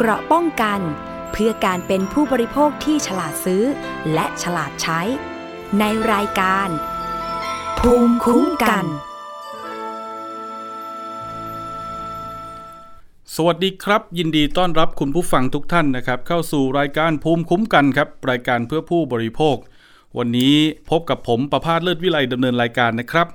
[0.00, 0.80] เกราะป้องกัน
[1.32, 3.62] เพื่อการเป็นผู้บริโภคที่ฉลาดซื้อ
[4.12, 5.00] และฉลาดใช้
[5.78, 6.68] ในรายการ
[7.78, 8.84] ภูมิคุ้มกัน
[13.34, 19.56] สวัสดีครับ ยินดีต้อนรับคุณผู้ฟังทุกท่านนะครับ เข้าสู่รายการภูมิคุ้มกันครับ รายการเพื่อผู้บริโภค
[20.18, 20.56] วันนี้
[20.90, 23.28] พบกับผมประพาสเลิศวิไลดำเนินรายการนะครับ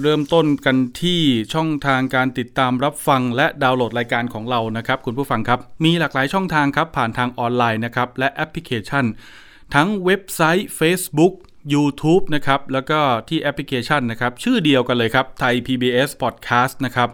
[0.00, 1.20] เริ่มต้นกันที่
[1.54, 9.04] ช่องทางการติดตามรับฟังและดาวน์โหลดรายการของเรานะครับ คุณผู้ฟังครับ มีหลากหลายช่องทางครับ ผ่านทางออนไลน์นะครับ และแอปพลิเคชัน
[9.74, 11.34] ทั้งเว็บไซต์ Facebook
[11.74, 17.08] YouTube นะครับ แล้วก็ที่แอปพลิเคชันนะครับ ชื่อเดียวกันเลยครับไทย PBS Podcast นะครับ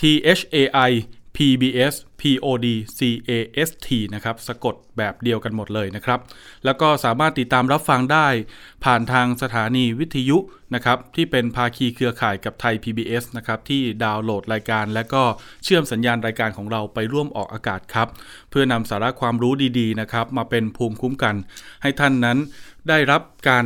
[0.00, 0.02] T
[0.38, 0.56] H A
[0.88, 0.90] I
[1.36, 2.66] PBS POD
[2.98, 6.20] CAST นะครับสะกดแบบเดียวกันหมดเลยนะครับ
[6.64, 8.26] แล้วก็สามารถติดตามรับฟังได้
[8.84, 10.38] ผ่านทางสถานีวิทยุ
[10.74, 15.22] นะครับที่เป็นภาคีเครือข่ายกับไทย PBS นะครับที่ดาวน์โหลดรายการ และก็
[15.64, 18.08] เชื่อมสัญญาณรายการของเราไปร่วมออกอากาศครับ
[18.50, 21.34] เพื่อนำสาระความรู้ดีๆนะครับมาเป็นภูมิคุ้มกัน
[21.82, 22.38] ให้ท่านนั้น
[22.88, 23.64] ได้รับการ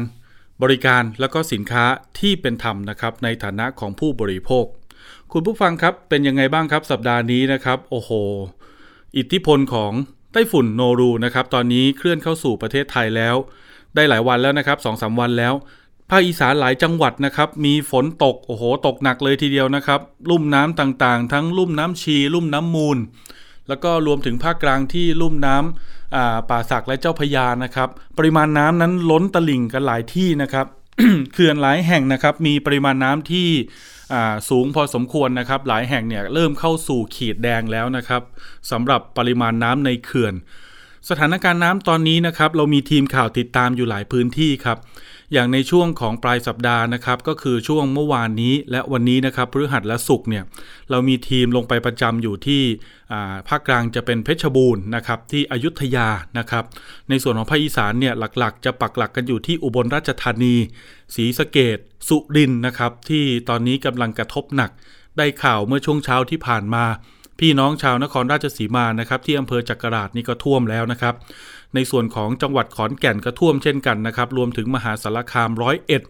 [0.63, 1.85] บริการแล้วก็สินค้า
[2.21, 4.67] ที่เป็นธรรมนะครับในฐานะของผู้บริโภค
[5.33, 8.11] คุณผู้ฟังครับเป็นยังไงบ้างครับสัปดาห์นี้นะครับโอ้โห
[9.17, 9.93] อิทธิพลของ
[10.33, 13.37] ไต้ฝุ่นโนรูนะครับตอนนี้เคลื่อนเข้าสู่ประเทศไทยแล้ว
[13.95, 15.55] ได้หลายวันแล้วนะครับสองสาวันแล้ว
[16.11, 22.99] ภาคอีสานหลายจังหวัดนะครับมีฝนตกโอ้โห ตกหนักเลยทีเดียวนะครับลุ่มน้ำต่างๆ ทั้งลุ่มน้ำชี ลุ่มน้ำมูล
[23.69, 30.67] แล้วก็รวมถึงภาคกลางที่ลุ่มน้ำป่าสักและเจ้าพยานะครับ ปริมาณน้ำนั้นล้นตลิ่งกันหลายที่นะครับ
[31.33, 33.49] เขื่อนหลายแห่งนะครับมีปริมาณน้ำที่
[34.49, 38.23] สูงพอสมควรนะครับ หลายแห่งเนี่ยเริ่มเข้าสู่ขีดแดงแล้วนะครับ
[38.71, 40.35] สำหรับปริมาณน้ำในเขื่อน
[41.09, 44.79] สถานการณ์น้ำตอนนี้นะครับเรามีทีมข่าวติดตามอยู่หลายพื้นที่ครับ
[45.33, 50.45] อย่างในช่วงของปลายสัปดาห์นะครับก็คือช่วงเมื่อวานนี้และวันนี้นะครับพฤหัสและศุกร์เนี่ย
[50.91, 52.63] เรามีทีมลงไปประจำอยู่ที่
[53.49, 56.65] ภาคกลางจะเป็นเพชรบูรณ์นะครับที่อยุธยานะครับ
[57.09, 60.55] ในส่วนของภาคอีสานเนี่ยหลักๆ จะปักหลักกันอยู่ที่อุบลราชธานี
[61.15, 64.71] ศรีสะเกดสุรินนะครับที่ตอนนี้กำลังกระทบหนัก
[65.19, 66.85] ได้ข่าวเมื่อช่วงเช้าที่ผ่านมา
[67.39, 71.15] พี่น้องชาวนครราชสีมานะครับที่อำเภอจักราชนี่ก็ท่วมแล้วนะครับ
[71.75, 76.03] ในส่วนของจังหวัดขอนแก่นก็ท่วมเช่นกันนะครับ รวมถึงมหาสารคามร้อยเอ็ด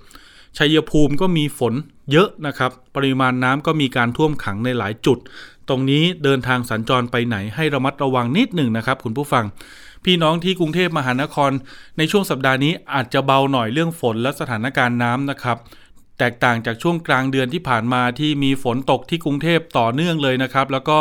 [0.59, 1.75] ชัยภูมิก็มีฝน
[2.13, 5.19] เยอะนะครับ ปริมาณน้ำก็มีการท่วมขังในหลายจุด
[5.69, 9.45] ตรงนี้เดินทางสัญจรไปไหนให้ระมัดระวังนิดหนึ่งนะครับ คุณผู้ฟัง
[10.05, 11.51] พี่น้องที่กรุงเทพมหานคร
[11.99, 15.57] ในช่วงสัปดาห์นี้อาจจะเบาหน่อยเรื่องฝนและสถานการณ์น้ำนะครับ
[16.19, 21.01] แตกต่างจากช่วงกลางเดือนที่ผ่านมาที่มีฝนตกที่กรุงเทพต่อเนื่องเลยนะครับ แล้วก็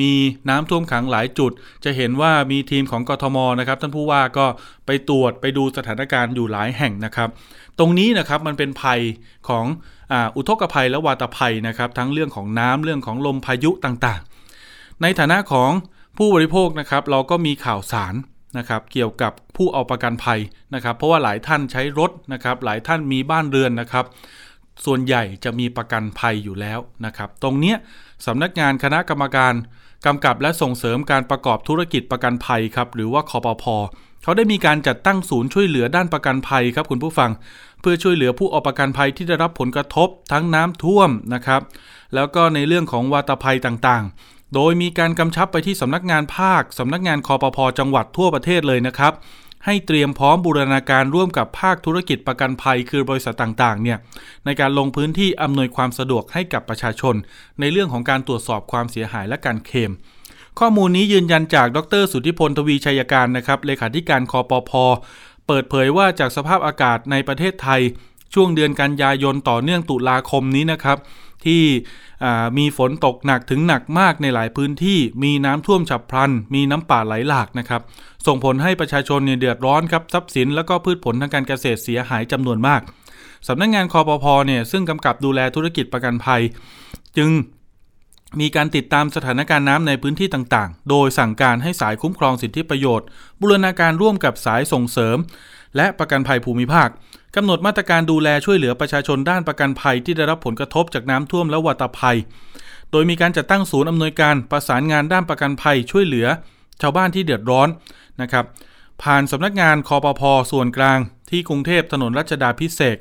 [0.00, 0.12] มี
[0.48, 1.52] น้ำท่วมขังหลายจุด
[1.84, 4.46] จะเห็นว่ามีทีมของกทมนะครับท่านผู้ว่าก็
[4.86, 7.28] ไปตรวจไปดูสถานการณ์อยู่หลายแห่งนะครับ
[7.78, 9.00] ตรงนี้นะครับมันเป็นภัย
[9.48, 9.64] ของ
[10.36, 15.70] อุทกภัยและวาตภัยนะครับ ทั้งเรื่องของน้ำเรื่องของลมพายุต่างๆ ในฐานะของ
[16.18, 18.14] ผู้บริโภคนะครับ เราก็มีข่าวสาร
[18.58, 20.40] นะครับเกี่ยวกับผู้เอาประกันภัย
[20.74, 24.04] นะครับ เพราะว่าหลายท่านใช้รถนะครับ หลายท่านมีบ้านเรือนนะครับ
[24.84, 27.74] ส่วนใหญ่จะมีประกันภัยอยู่แล้วนะครับ ตรงนี้
[28.26, 29.54] สำนักงานคณะกรรมการ
[30.06, 33.76] กำกับและส่งเสริมการประกอบธุรกิจประกันภัยครับ หรือว่าคอปพอ
[34.22, 37.30] เขาได้มีการจัดตั้งศูนย์ช่วยเหลือด้านประกันภัยครับคุณผู้ฟัง
[37.80, 41.62] เพื่อช่วยเหลือผู้เอาประกันภัยที่ได้รับผลกระทบทั้งน้ำท่วมนะครับ
[42.14, 49.12] แล้วก็ในเรื่องของวาตภัยต่างๆ โดยมีการกำชับไปที่สำนักงานภาคสำนักงานคอปพอจังหวัดทั่วประเทศเลยนะครับ
[49.66, 53.98] ให้เตรียมพร้อมบูรณาการร่วมกับภาคธุรกิจประกันภัย คือบริษัทต่างๆเนี่ย
[54.44, 57.14] ในการลงพื้นที่อำนวยความสะดวกให้กับประชาชน
[57.60, 59.92] ในเรื่องของการตรวจสอบความเสียหายและการเคลม
[60.58, 64.84] ข้อมูลนี้ยืนยันจากดร สุทธิพลทวีชัยการนะครับเลขาธิการคอปพอ
[65.46, 67.80] เปิดเผยว่าจากสภาพอากาศในประเทศไทย
[68.34, 70.98] ช่วงเดือนกันยายนต่อเนื่องตุลาคมนี้นะครับ
[71.46, 71.62] ที่
[72.58, 77.82] มีฝนตกหนักถึงหนักมากในหลายพื้นที่ มีน้ำท่วมฉับพลัน มีน้ำป่าไหลหลากนะครับ
[78.26, 82.80] ส่งผลให้ประชาชนเนี่ยเดือดร้อนครับทรัพย์สิน และก็พืชผลทางการเกษตรเสียหายจำนวนมาก
[83.48, 86.42] สำนักงงานคอปพอเนี่ยซึ่งกำกับดูแลธุรกิจประกันภัย
[87.16, 87.30] จึง
[88.40, 93.06] มีการติดตามสถานการณ์น้ำในพื้นที่ต่างๆ โดยสั่งการให้สายคุ้มครองสิทธิประโยชน์
[93.40, 95.16] บูรณาการร่วมกับสายส่งเสริม
[95.76, 96.88] และประกันภัยภูมิภาค
[97.36, 102.18] กำหนดมาตรการดูแลช่วยเหลือประชาชนด้านประกันภัยที่ได้รับผลกระทบจากน้ำท่วมและวัตภัย
[102.90, 106.26] โดยมีการจัดตั้งศูนย์อำนวยการประสานงานด้านประกันภัยช่วยเหลือ
[106.80, 107.68] ชาวบ้านที่เดือดร้อน
[108.20, 108.44] นะครับ
[109.02, 110.98] ผ่านสำนักงานคอปพอส่วนกลาง
[111.30, 112.96] ที่กรุงเทพถนนรัชดาพิเศษ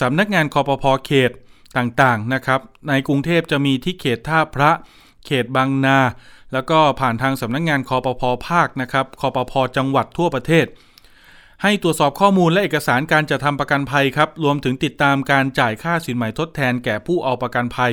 [0.00, 1.30] สำนักงานคอปพอเขต
[1.76, 4.70] ต่างๆนะครับในกรุงเทพจะมีที่เขตท่าพระ
[5.26, 5.98] เขตบางนา
[6.52, 10.66] แล้วก็ผ่านทางสำนักงานคอปพอภาคนะครับคอปพอจังหวัดทั่วประเทศ
[11.62, 17.92] ให้ตรวจสอบข้อมูลและเอกสารการจัดทำประกันภัยครับ รวมถึงติดตามการจ่ายค่าสินใหม่ทดแทนแก่ผู้เอาประกันภัย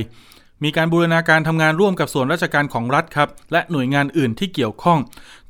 [0.63, 4.99] มีการบูรณาการทำงานร่วมกับส่วนราชการของรัฐครับ และหน่วยงานอื่นที่เกี่ยวข้อง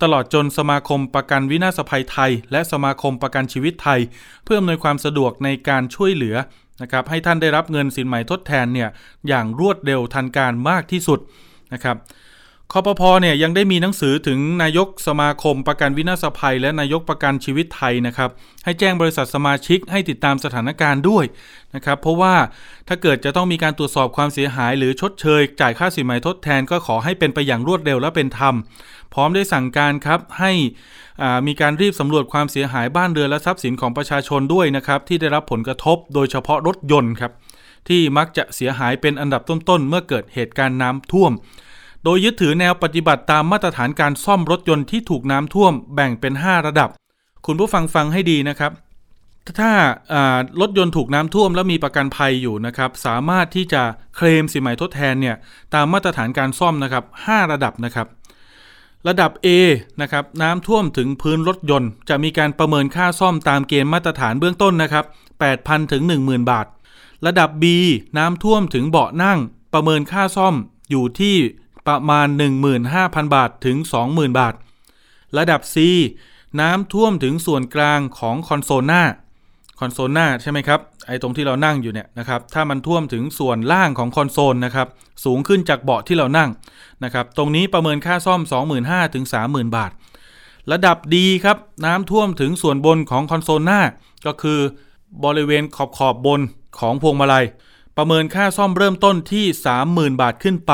[0.02, 4.00] ตลอดจนสมาคมประกันวินาศภัยไทย และสมาคมประกันชีวิตไทย
[4.46, 6.36] เพื่ออำนวยความสะดวกในการช่วยเหลือ
[6.82, 8.90] นะครับให้ท่านได้รับเงินสินใหม่ทดแทนเนี่ย
[9.28, 11.20] อย่างรวดเร็วทันการมากที่สุด
[11.74, 11.98] นะครับ
[12.72, 18.30] คอปพอเนี่ยยังได้มีหนังสือถึงนายกสมาคมประกันวินาศภัย และนายกประกันชีวิตไทยนะครับ
[18.66, 21.26] ให้แจ้งบริษัทสมาชิกให้ติดตามสถานการณ์ด้วย
[21.76, 22.36] นะครับ เพราะว่า
[22.88, 28.56] ถ้าเกิดจะต้องมีการตรวจสอบความเสียหาย หรือชดเชย จ่ายค่าสินไหมทดแทนก็ขอให้เป็นไปอย่างรวดเร็วและเป็นธรรม
[29.14, 30.52] พร้อมได้สั่งการครับให้
[31.48, 37.32] มีการรีบสำรวจความเสียหายบ้านเรือนและทรัพย์สินของประชาชนด้วยนะครับที่ได้รับผลกระทบ โดยเฉพาะรถยนต์ครับ
[37.90, 41.32] ที่มักจะเสียหายเป็นอันดับต้นๆเมื่อเกิดเหตุการณ์น้ำท่วม
[42.06, 46.90] โดยยึดถือแนวปฏิบัติตามมาตรฐานการซ่อมรถยนต์ที่ถูกน้ำท่วมแบ่งเป็น 5 ระดับ
[47.46, 48.72] คุณผู้ฟังฟังให้ดีนะครับ
[49.60, 49.72] ถ้า
[50.62, 53.82] รถยนต์ถูกน้ำท่วมแล้วมีประกันภัยอยู่นะครับ สามารถที่จะ
[54.16, 55.36] เคลมสินไหมทดแทนเนี่ย
[55.74, 58.08] ตามมาตรฐานการซ่อมนะครับ 5 ระดับนะครับ
[59.08, 59.48] ระดับ A
[60.02, 65.06] นะครับน้ำท่วมถึงพื้นรถยนต์ จะมีการประเมินค่าซ่อมตามเกณฑ์มาตรฐานเบื้องต้นนะครับ
[65.48, 66.66] 8,000ถึง10,000 บาท
[67.26, 67.66] ระดับ B
[68.18, 69.40] น้ำท่วมถึงเบาะนั่ง
[69.74, 70.56] ประเมินค่าซ่อม
[70.90, 71.36] อยู่ที่
[71.88, 72.28] ประมาณ
[72.82, 73.78] 15,000 บาทถึง
[74.08, 74.54] 20,000 บาท
[75.38, 75.76] ระดับ C
[76.62, 79.04] น้ำท่วมถึงส่วนกลางของคอนโซลหน้า
[79.80, 84.88] คอนโซลหน้าใช่ไหมครับไอ้ตรงที่เรานั่งอยู่เนี่ยนะครับถ้ามันท่วมถึงส่วนล่างของคอนโซลนะครับ
[85.26, 86.50] สูงขึ้นจากเบาะที่เรานั่ง
[87.04, 88.42] นะครับตรงนี้ประเมินค่าซ่อม
[88.78, 89.92] 25,000ถึง30,000 บาท
[90.72, 93.82] ระดับดีครับน้ำท่วมถึงส่วนบนของคอนโซลหน้า
[94.26, 94.60] ก็คือ
[95.24, 96.42] บริเวณขอบขอบบน
[96.80, 97.46] ของพวงมาลัย
[97.98, 99.46] ประเมินค่าซ่อมเริ่มต้นที่
[99.84, 100.74] 30,000 บาทขึ้นไป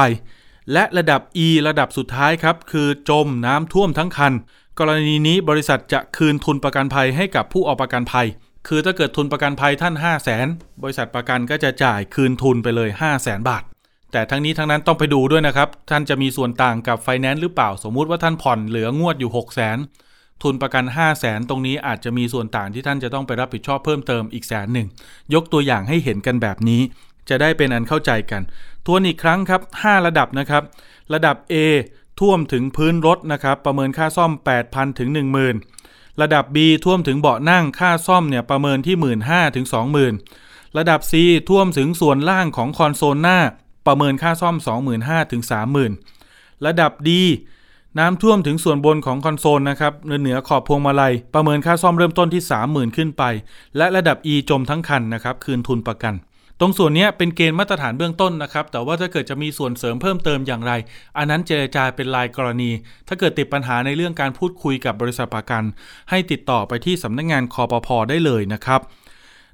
[0.73, 4.33] และระดับ E ระดับสุดท้ายครับ คือจมน้ำท่วมทั้งคัน
[4.79, 8.27] กรณีนี้บริษัทจะคืนทุนประกันภัยให้กับผู้เอาประกันภัย
[8.67, 10.47] คือถ้าเกิดทุนประกันภัยท่าน 5 0 0แสน
[10.83, 13.63] บริษัทประกันก็จะจ่ายคืนทุนไปเลย 5 0 0แสนบาท
[14.11, 19.77] แต่ทั้งนี้ทั้งนั้นต้องไปดูด้วยนะครับ ท่านจะมีส่วนต่างกับไฟแนนซ์หรือเปล่า สมมุติว่าท่านผ่อนเหลืองวดอยู่ 6 0 0แสน
[20.43, 24.87] ทุนประกัน 5 0 0แสนตรงนี้อาจจะมีส่วนต่างที่ท่านจะต้องไปรับผิดชอบเพิ่มเติมอีกแสนหนึ่ง
[25.33, 26.81] ยกตัวอย่างให้เห็นกันแบบนี้
[27.29, 28.41] จะได้เป็นอันเข้าใจกัน
[28.85, 30.63] ทวนอีกครั้งครับ 5 ระดับนะครับ
[31.13, 31.55] ระดับ A
[32.19, 34.31] ท่วมถึงพื้นรถนะครับ ประเมินค่าซ่อม
[34.65, 35.09] 8,000 ถึง
[35.61, 38.95] 10,000 ระดับ B ท่วมถึงเบาะนั่งค่าซ่อมเนี่ยประเมินที่
[39.25, 39.65] 15,000ถึง
[40.21, 41.13] 20,000 ระดับ C
[41.49, 43.39] ท่วมถึงส่วนล่างของคอนโซลหน้า
[43.87, 44.55] ประเมินค่าซ่อม
[44.93, 45.43] 25,000 ถึง
[46.03, 47.09] 30,000 ระดับ D
[47.99, 53.23] น้ำท่วมถึงส่วนบนของคอนโซลนะครับเหนือขอบพวงมาลัย ประเมินค่าซ่อมเริ่มต้นที่ 30,000 ขึ้นไป
[53.77, 56.13] และระดับ E จมทั้งคันนะครับ คืนทุนประกัน
[56.63, 60.71] ตรงส่วนนี้เป็นเกณฑ์มาตรฐานเบื้องต้นนะครับ แต่ว่าถ้าเกิดจะมีส่วนเสริมเพิ่มเติมอย่างไร
[61.17, 62.71] อันนั้นเจรจาเป็นรายกรณี
[63.07, 65.63] ถ้าเกิดติดปัญหาในเรื่องการพูดคุยกับบริษัทประกัน
[66.09, 68.81] ให้ติดต่อไปที่สำนักงงานคอปพอได้เลยนะครับ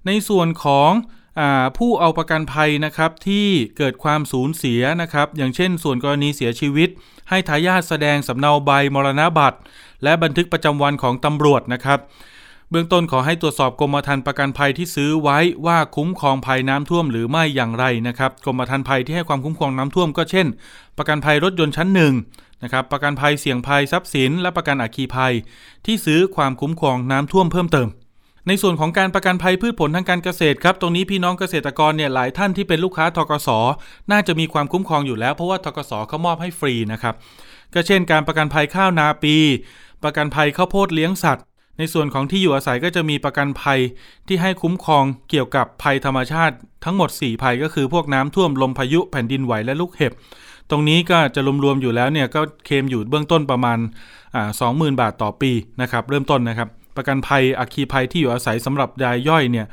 [0.08, 0.92] ในส่วนของ
[1.40, 1.42] อ
[1.78, 6.90] ผู้เอาประกันภัยนะครับที่เกิดความสูญเสียนะครับอย่างเช่น ส่วนกรณีเสียชีวิต
[7.30, 9.60] ให้ทายาทแสดงสำเนาใบมรณบัตร
[10.04, 12.00] และบันทึกประจำวันของตำรวจนะครับ
[12.72, 20.48] เบื้องต้นขอให้ตรวจสอบกรมธรรม์ประกันภัยที่ซื้อไว้ว่าคุ้มครองภัยน้ำท่วมหรือไม่อย่างไรนะครับกรมธรรม์ภัยที่ให้ความคุ้มครองน้ำท่วมก็เช่น
[20.98, 22.14] ประกันภัยรถยนต์ชั้นหนึ่ง
[22.64, 25.34] นะครับประกันภัยเสี่ยงภัยทรัพย์สิน และประกันอัคคีภัย
[25.86, 27.88] ที่ซื้อความคุ้มครองน้ำท่วมเพิ่มเติม
[28.48, 33.50] ในส่วนของการประกันภัยพืชผลทางการเกษตรครับตรงนี้พี่น้องเกษตรกรเนี่ยหลายท่านที่เป็นลูกค้าทกส
[34.12, 37.16] น่าจะมีความคุ้มครองอยู่แล้วเพราะว่าทกสเขามอบให้ฟรีนะครับ
[37.74, 39.36] ก็เช่น การประกันภัยข้าวนาปี
[40.04, 41.46] ประกันภัยข้าวโพดเลี้ยงสัตว์
[41.78, 43.80] ในส่วนของที่อยู่อาศัยก็จะมีประกันภัย
[44.28, 46.56] ที่ให้คุ้มครองเกี่ยวกับภัยธรรมชาติ
[46.86, 50.14] ทั้งหมด 4 ภัยก็คือพวกน้ำท่วมลมพายุแผ่นดินไหวและลูกเห็บ
[50.70, 53.80] ตรงนี้ก็จะรวมๆอยู่แล้วเนี่ยก็เคมอยู่เบื้องต้นประมาณ
[54.60, 59.66] สองหมื่นบาทต่อปีนะครับเริ่มต้นนะครับประกันภัยอัคคีภัยที่อยู่อาศัยสำหรับรายย่อยเนี่ย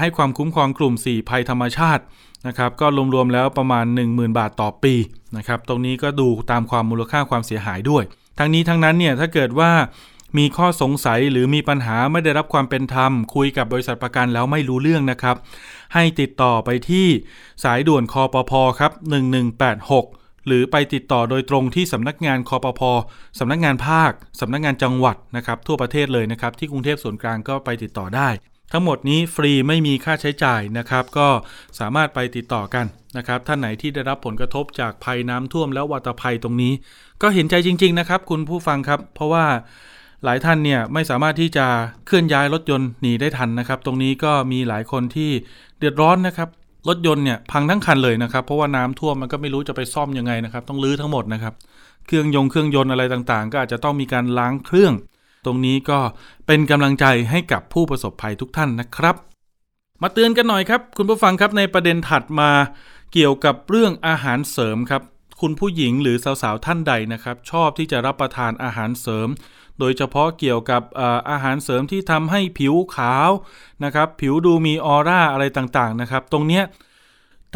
[0.00, 2.02] ให้ความคุ้มครองกลุ่ม 4 ภัยธรรมชาติ
[2.46, 4.94] นะครับก็รวมๆแล้วประมาณ 10,000 บาทต่อปี
[5.36, 8.04] นะครับตรงนี้ก็ดูตามความมูลค่าความเสียหายด้วย
[8.38, 9.70] ทั้งนี้ทั้งนั้นเนี่ยถ้าเกิดว่า
[10.38, 15.36] มีข้อสงสัยหรือมีปัญหาไม่ได้รับความเป็นธรรม คุยกับบริษัทประกันแล้วไม่รู้เรื่องนะครับ
[15.94, 17.06] ให้ติดต่อไปที่
[17.64, 18.92] สายด่วนคอปพครับ
[19.68, 22.80] 1186 หรือไปติดต่อโดยตรงที่สำนักงานคอปพ
[23.38, 28.28] สำนักงานภาคสำนักงานจังหวัดนะครับ ทั่วประเทศเลยนะครับ ที่กรุงเทพส่วนกลางก็ไปติดต่อได้
[28.72, 31.28] ทั้งหมดนี้ฟรีไม่มีค่าใช้จ่ายนะครับ ก็
[31.78, 36.72] สามารถไปติดต่อกันนะครับท่านไหนที่ได้รับผลกระทบจากภัยน้ำท่วมแล้ววัตภัยตรงนี้
[37.22, 39.46] ก็เห็นใจจริง ๆ นะครับ คุณผู้ฟังครับ เพราะว่า
[40.24, 41.66] หลายท่านเนี่ยไม่สามารถที่จะ
[42.06, 45.30] เคลื่อนย้ายรถยนต์หนีได้ทันนะครับ ตรงนี้ก็มีหลายคนที่
[45.78, 46.48] เดือดร้อนนะครับ
[46.88, 51.54] รถยนต์เนี่ยพังทั้งคันเลยนะครับ เพราะว่าน้ำท่วมมันก็ไม่รู้จะไปซ่อมยังไงนะครับ ต้องลื้อทั้งหมดนะครับ
[52.06, 54.92] เครื่องยงเครื่องยนต์อะไรต่างๆ ก็อาจจะต้องมีการล้างเครื่อง
[55.46, 55.98] ตรงนี้ก็
[56.46, 59.16] เป็นกำลังใจให้กับผู้ประสบภัยทุกท่านนะครับ
[60.02, 62.50] มาเตือนกันหน่อยครับ คุณผู้ฟังครับในประเด็นถัดมา
[63.12, 65.02] เกี่ยวกับเรื่องอาหารเสริมครับ
[65.40, 69.28] คุณผู้หญิงหรือสาวๆท่านใดนะครับ ชอบที่จะรับประทานอาหารเสริม
[69.80, 70.82] โดยเฉพาะเกี่ยวกับ
[71.30, 73.30] อาหารเสริมที่ทำให้ผิวขาว
[73.84, 76.64] นะครับ ผิวดูมีออร่าอะไรต่างๆนะครับ ตรงเนี้ย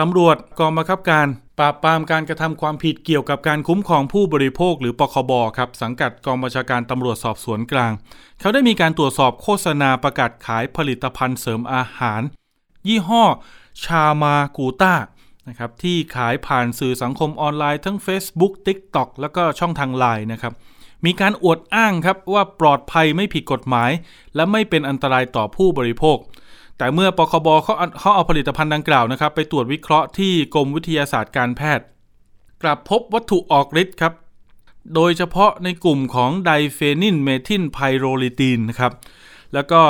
[0.01, 1.27] ตำรวจกองบังคับการ
[1.59, 7.93] ปราบปรามการกระทำความผิดเกี่ยวกับการคุ้มครองผู้บริโภคหรือปคบครับสังกัดกองบัญชาการตำรวจสอบสวนกลาง
[8.41, 12.21] เขาได้มีการตรวจสอบโฆษณาประกาศขายผลิตภัณฑ์เสริมอาหาร
[12.89, 13.25] ยี่ห้อ
[13.85, 14.95] ชามากูต้า
[15.49, 20.53] นะครับที่ขายผ่านสื่อสังคมออนไลน์ทั้ง Facebook TikTok แล้วก็ช่องทางไลน์นะครับ
[21.05, 23.91] มีการอวดอ้างครับว่าปลอดภัยไม่ผิดกฎหมาย
[24.35, 26.17] และไม่เป็นอันตรายต่อผู้บริโภค
[26.79, 31.85] แต่เมื่อปคบเขาเขาเอาผลิตภัณฑ์ดังกล่าวนะครับ ไปตรวจวิเคราะห์ที่กรมวิทยาศาสตร์การแพทย์
[32.63, 34.13] กลับพบวัตถุออกฤทธิ์ครับ
[34.95, 38.93] โดยเฉพาะในกลุ่มของ diphenylmethylpyrrolidine นะครับ
[39.55, 39.81] แล้วก็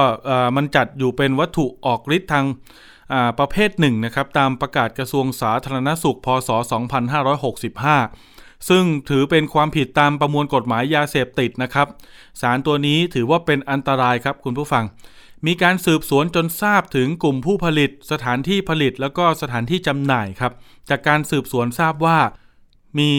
[0.57, 2.45] มันจัดอยู่เป็นวัตถุออกฤทธิ์ทาง
[3.39, 6.51] ประเภทหนึ่งนะครับตามประกาศกระทรวงสาธารณสุขพศ
[7.65, 8.34] 2565
[8.69, 11.89] ซึ่งถือเป็นความผิดตามประมวลกฎหมายยาเสพติดนะครับ
[12.41, 14.85] สารตัวนี้ถือว่าเป็นอันตรายครับคุณผู้ฟัง
[15.47, 20.53] มีการสืบสวนจนทราบถึงกลุ่มผู้ผลิต สถานที่ผลิตแล้วก็สถานที่จำหน่ายครับ
[20.89, 22.19] จากการสืบสวนทราบว่า
[22.99, 23.13] มี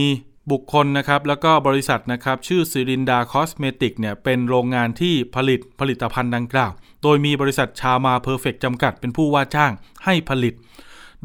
[0.52, 6.72] บุคคลนะครับแล้วก็บริษัทนะครับชื่อซิรินดาคอสเมติกเนี่ยเป็นโรงงานที่ผลิตผลิตภัณฑ์ดังกล่าว
[7.04, 9.72] โดยมีบริษัทชามาเพอร์เฟกจำกัดเป็นผู้ว่าจ้าง
[10.06, 10.54] ให้ผลิต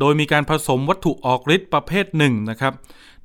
[0.01, 2.73] โดยมีการผสมวัตถุออกฤทธิ์ประเภทหนึ่งนะครับ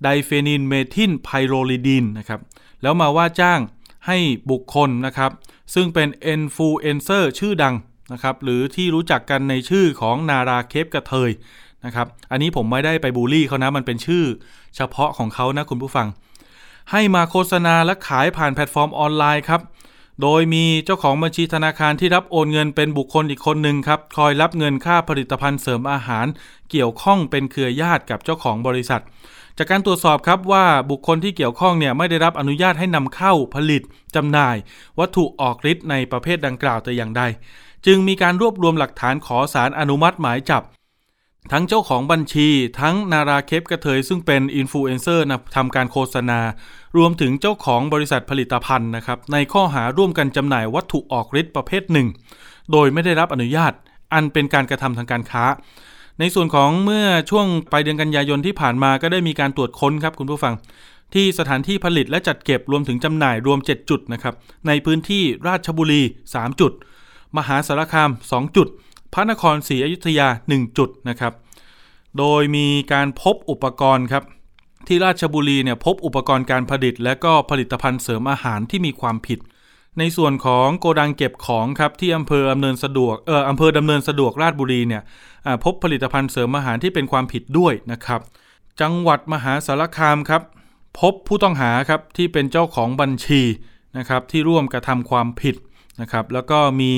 [0.04, 2.40] diphenylmethylpyrrolidine นะครับ
[2.82, 3.60] แล้วมาว่าจ้าง
[4.08, 4.18] ให้
[4.52, 5.32] บุคคลนะครับ
[5.74, 7.76] ซึ่งเป็นเอนฟูเอนเซอร์ชื่อดัง
[8.14, 11.32] นะครับ หรือที่รู้จักกันในชื่อของนาราเคปกระเทย
[11.86, 14.26] นะครับ อันนี้ผมไม่ได้ไปบูลลี่เขานะ มันเป็นชื่อ
[14.76, 16.08] เฉพาะของเขานะคุณผู้ฟัง
[16.92, 19.62] ให้มาโฆษณาและขายผ่านแพลตฟอร์มออนไลน์ครับ
[20.22, 26.26] โดยมีเจ้าของบัญชีธนาคารที่รับโอนเงินเป็นบุคคลอีกคนหนึ่งครับ คอยรับเงินค่าผลิตภัณฑ์เสริมอาหาร
[26.72, 29.02] เกี่ยวข้องเป็นเครือญาติกับเจ้าของบริษัท
[29.58, 33.82] จากการตรวจสอบครับว่าบุคคลที่เกี่ยวข้องเนี่ยไม่ได้รับอนุญาตให้นำเข้าผลิต
[34.16, 34.56] จำหน่าย
[35.00, 37.22] วัตถุออกฤทธิ์ในประเภทดังกล่าวแต่อย่างใด
[37.86, 40.64] จึงมีการรวบรวมหลักฐานขอสารอนุมัติหมายจับ
[41.52, 42.48] ทั้งเจ้าของบัญชี
[42.80, 46.40] ทั้งนาราเคปกระเทยซึ่งเป็นอินฟลูเอนเซอร์นะทำการโฆษณา
[46.98, 52.08] รวมถึงเจ้าของบริษัทผลิตภัณฑ์นะครับในข้อหาร่วมกันจำหน่ายวัตถุออกฤทธิ์ประเภทหนึ่ง
[52.72, 53.74] โดยไม่ได้รับอนุญาต
[54.14, 55.44] อันเป็นการกระทำทางการค้า
[56.20, 60.54] ในส่วนของเมื่อช่วงปลายเดือนกันยายนที่ผ่านมาก็ได้มีการตรวจค้นครับคุณผู้ฟัง
[61.14, 64.34] ที่สถานที่ผลิตและจัดเก็บรวมถึงจำหน่ายรวม 7 จุดนะครับ
[64.68, 66.72] ในพื้นที่ราชบุรี 3 จุด
[67.38, 68.68] มหาสารคาม 2 จุด
[69.14, 71.34] พระนครศรีอยุธยา 1 จุดนะครับ
[72.18, 74.24] โดยมีการพบอุปกรณ์ครับ
[74.88, 79.40] ที่ราชบุรีเนี่ยพบอุปกรณ์การผลิต และก็ผลิตภัณฑ์เสริมอาหารที่มีความผิด
[80.00, 85.04] ในส่วนของโกดังเก็บของครับที่อำเภอดำเนินสะดวกเอออำเภอดำเนินสะดวกราชบุรีเนี่ย
[85.64, 88.22] พบผลิตภัณฑ์เสริมอาหารที่เป็นความผิดด้วยนะครับ
[88.82, 90.42] จังหวัดมหาสารคามครับ
[91.00, 93.42] พบผู้ต้องหาครับที่เป็นเจ้าของบัญชี
[93.98, 95.56] นะครับที่ร่วมกระทำความผิด
[96.02, 96.92] นะครับแล้วก็มี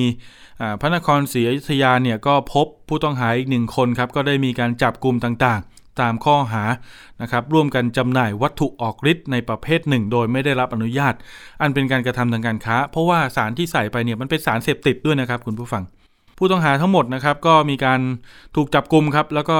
[0.81, 6.63] พระนครศรีอยุธยาเนี่ยก็พบผู้ต้องหาอีกหนึ่งคนครับก็ได้มีการจับกลุ่มต่างๆ ตามข้อหา
[7.21, 11.13] นะครับร่วมกันจำหน่ายวัตถุออกฤทธิ์ในประเภทหนึ่ง โดยไม่ได้รับอนุญาต
[11.61, 15.83] อันเป็นการกระทำทางการค้า เพราะว่าสารที่ใส่ไปเนี่ยมันเป็นสารเสพติดด้วยนะครับคุณผู้ฟัง
[16.37, 17.99] ผู้ต้องหาทั้งหมดนะครับก็มีการ
[18.55, 19.59] ถูกจับกลุ่มครับ แล้วก็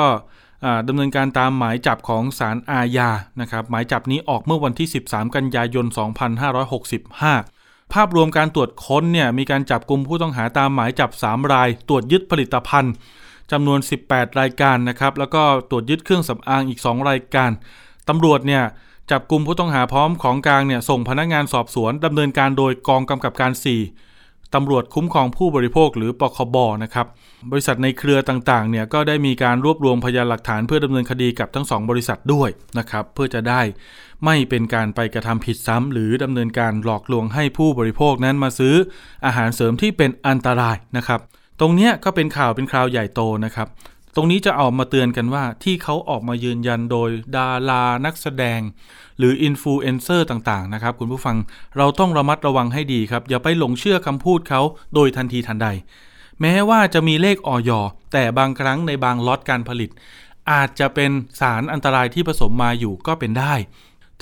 [0.88, 3.10] ดำเนินการตามหมายจับของศาลอาญา
[3.42, 5.86] นะครับหมายจับนี้ออกเมื่อวันที่ 13 กันยายน
[6.70, 12.94] 2565ภาพรวมการตรวจค้นเนี่ยมีการจับกลุ่มผู้ต้องหาตามหมายจับ 3 ราย ตรวจยึดผลิตภัณฑ์
[13.52, 17.52] จำนวน 18 รายการนะครับ แล้วก็ตรวจยึดเครื่องสำอางอีก 2 รายการ
[18.10, 18.64] ตำรวจเนี่ย
[19.12, 27.08] จับกลุ่มผู้ต้องหาพร้อมของกลางเนี่ยส่งพนักงานสอบสวนดำเนินการโดยกองกำกับการ 4ตำรวจคุ้มครองผู้บริโภคหรือปคบนะครับ
[27.52, 32.50] บริษัทในเครือต่างๆเนี่ยก็ได้มีการรวบรวมพยานหลักฐานเพื่อดำเนินคดีกับทั้ง2บริษัทด้วย
[32.80, 33.62] นะครับ เพื่อจะได้
[34.26, 38.76] ไม่เป็นการไปกระทำผิดซ้ำหรือดำเนินการหลอกลวงให้ผู้บริโภคนั้นมาซื้อ
[39.26, 41.22] อาหารเสริมที่เป็นอันตรายนะครับ
[41.60, 43.68] ตรงนี้ก็เป็นข่าวเป็นคราวใหญ่โตนะครับ
[44.16, 48.60] ตรงนี้จะออกมาเตือนกันว่าที่เขาออกมายืนยันโดยดารานักแสดง
[49.18, 51.38] หรืออินฟลูเอนเซอร์ต่างๆนะครับ คุณผู้ฟัง
[51.78, 54.62] เราต้องระมัดระวังให้ดีครับ อย่าไปหลงเชื่อคำพูดเขา
[54.94, 55.68] โดยทันทีทันใด
[56.42, 57.72] แม้ว่าจะมีเลขออย
[58.14, 59.90] แต่บางครั้งในบางล็อตการผลิต
[60.52, 63.54] อาจจะเป็นสารอันตรายที่ผสมมาอยู่ก็เป็นได้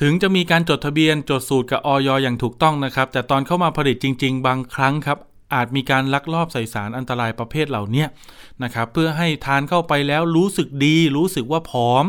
[0.02, 5.18] ถึงจะมีการจดทะเบียนจดสูตรกับออยอย่างถูกต้องนะครับ แต่ตอนเข้ามาผลิตจริง ๆ บางครั้งครับ
[5.54, 8.06] อาจมีการลักลอบใส่สารอันตรายประเภทเหล่านี้
[8.64, 12.06] นะครับเพื่อให้ทานเข้าไปแล้วรู้สึกดี รู้สึกว่าผอม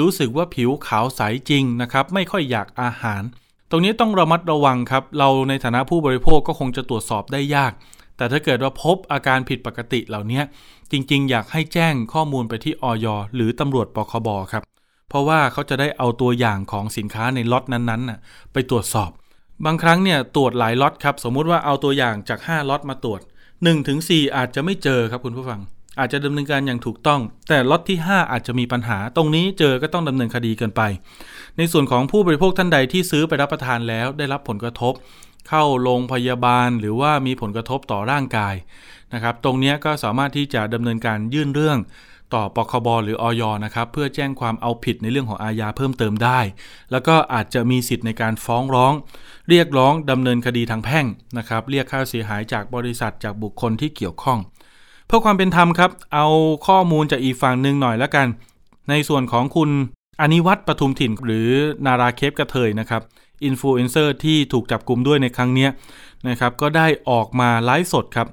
[0.00, 3.22] รู้สึกว่าผิวขาวใสจริงนะครับไม่ค่อยอยากอาหาร
[3.70, 7.72] ตรงนี้ต้องระมัดระวังครับเราในฐานะผู้บริโภคก็คงจะตรวจสอบได้ยาก
[8.16, 10.40] แต่ถ้าเกิดว่าพบอาการผิดปกติเหล่านี้
[10.92, 14.62] จริงๆ อยากให้แจ้งข้อมูลไปที่อย.หรือตำรวจปคบ.ครับ
[15.08, 19.10] เพราะว่าเขาจะได้เอาตัวอย่างของสินค้าในล็อตนั้นๆไปตรวจสอบ
[19.66, 23.20] บางครั้งเนี่ยตรวจหลายล็อตครับ สมมุติว่าเอาตัวอย่างจาก 5ล็อตมาตรวจ
[23.78, 25.60] 1-4อาจจะไม่เจอครับคุณผู้ฟัง
[25.98, 30.82] อาจจะดำเนินการอย่างถูกต้อง แต่ล็อตที่ 5 อาจจะมีปัญหา ตรงนี้เจอก็ต้องดำเนินคดีกันไป
[31.58, 34.94] ในส่วนของผู้บริโภคท่านใดที่ซื้อไปรับประทานแล้วได้รับผลกระทบ
[35.48, 38.54] เข้าโรงพยาบาลหรือว่ามีผลกระทบต่อร่างกาย
[39.14, 41.78] นะครับ ตรงนี้ก็สามารถที่จะดำเนินการยื่นเรื่อง
[42.34, 46.40] ต่อปคบหรืออย นะครับ เพื่อแจ้งความเอาผิดในเรื่องของอาญาเพิ่มเติมได้
[46.90, 48.92] แล้วก็อาจจะมีสิทธิ์ในการฟ้องร้อง
[49.48, 51.06] เรียกร้องดำเนินคดีทางแพ่ง
[51.38, 54.38] นะครับเรียกค่าเสียหายจากบริษัทจากบุคคลที่เกี่ยวข้อง
[55.06, 56.26] เพื่อความเป็นธรรมครับ เอา
[56.66, 58.26] ข้อมูลจากอีกฝั่งหนึ่งหน่อยแล้วกัน
[58.90, 59.70] ในส่วนของคุณ
[60.20, 61.48] อนิวัตประทุมถิ่นหรือ
[61.86, 63.02] นาราเคปกระเทยนะครับ
[63.44, 65.68] อินฟลูเอนเซอร์ที่ถูกจับกลุ่มด้วยในครั้งนี้
[66.28, 68.28] นะครับก็ได้ออกมาไลฟ์สดครับ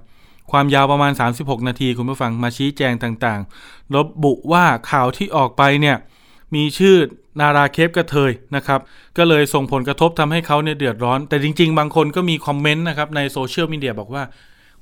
[0.52, 5.98] ความยาวประมาณ 36 นาทีคุณผู้ฟังมาชี้แจงต่างๆ ระบุว่าข่าวที่ออกไปเนี่ย
[6.56, 6.96] มีชื่อ
[7.40, 8.80] นาราเคปกระเทยนะครับ
[9.18, 14.24] ก็เลยส่งผลกระทบทำให้เขาเนี่ยเดือดร้อน แต่จริง ๆ บางคนก็มี comment นะครับใน social media บอกว่า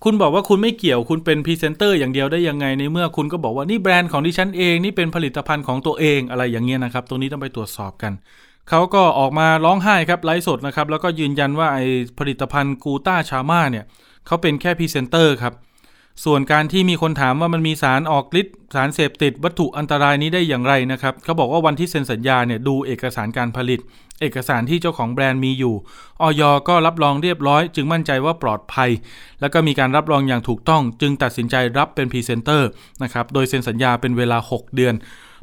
[0.03, 8.13] คุณบอกว่าคุณไม่เกี่ยวคุณเป็นพรีเซนเตอร์อย่างเดียวได้ยังไงในเมื่อคุณก็บอกว่านี่แบรนด์ของดิฉันเองนี่เป็นผลิตภัณฑ์ของตัวเองอะไรอย่างเงี้ยนะครับตรงนี้ต้องไปตรวจสอบกัน
[8.69, 11.79] เขาก็ออกมาร้องไห้ครับไลฟ์สดนะครับแล้วก็ยืนยันว่าไอ้
[12.19, 13.85] ผลิตภัณฑ์กูต้าชาม่าเนี่ย
[14.27, 15.53] เขาเป็นแค่พรีเซนเตอร์ครับ
[16.25, 23.79] ส่วนการที่มีคนถามว่ามันมีสารออกฤทธิ์สารเสพติดวัตถุอันตรายนี้ได้อย่างไรนะครับเขาบอกว่าวันที่เซ็นสัญญาเนี่ยดูเอกสารการผลิต
[24.21, 25.75] เอกสารที่เจ้าของแบรนด์มีอยู่
[26.21, 28.89] อย.ก็รับรองเรียบร้อย จึงมั่นใจว่าปลอดภัย
[29.41, 32.69] แล้วก็มีการรับรองอย่างถูกต้อง จึงตัดสินใจรับเป็นพรีเซนเตอร์
[33.03, 34.93] นะครับโดยเซ็นสัญญาเป็นเวลา 6 เดือน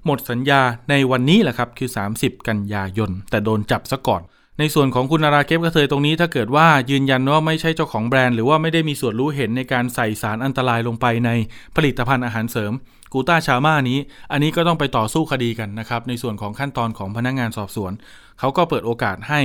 [0.07, 0.61] หมดสัญญา
[0.91, 4.23] ในวันนี้แหละครับคือ 30 กันยายน แต่โดนจับซะก่อน
[4.59, 11.31] ในส่วนของคุณนาราเคปกระเทยตรงนี้ถ้าเกิดว่ายืนยันว่าไม่ใช่เจ้าของแบรนด์หรือว่าไม่ได้มีส่วนรู้เห็นในการใส่สารอันตรายลงไปใน
[11.77, 12.73] ผลิตภัณฑ์อาหารเสริม
[13.13, 13.99] กูต้าชาม่านี้
[14.33, 17.93] อันนี้ก็ต้องไปต่อสู้คดีกันนะครับ ในส่วนของขั้นตอนของพนักงานสอบสวน
[18.39, 19.41] เขาก็เปิดโอกาสให้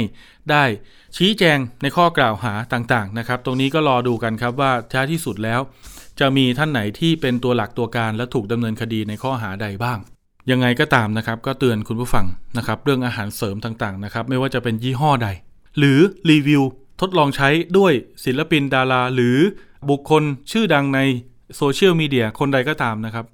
[0.51, 0.63] ได้
[1.17, 5.59] ชี้แจงในข้อกล่าวหาต่างๆนะครับ ตรงนี้ก็รอดูกันครับว่าท้ายที่สุดแล้ว
[6.19, 9.99] จะมีท่านไหนที่เป็นตัวหลักตัวการและถูกดำเนินคดีในข้อหาใดบ้าง
[10.51, 12.25] ยังไงก็ตามนะครับ ก็เตือนคุณผู้ฟัง
[12.57, 15.27] นะครับ เรื่องอาหารเสริมต่างๆนะครับ ไม่ว่าจะเป็นยี่ห้อใด
[15.77, 15.99] หรือ
[16.29, 16.63] รีวิว
[17.01, 17.93] ทดลองใช้ด้วย
[18.25, 19.37] ศิลปินดารา หรือ
[19.89, 20.99] บุคคลชื่อดังใน
[21.57, 23.25] โซเชียลมีเดียคนใดก็ตามนะครับ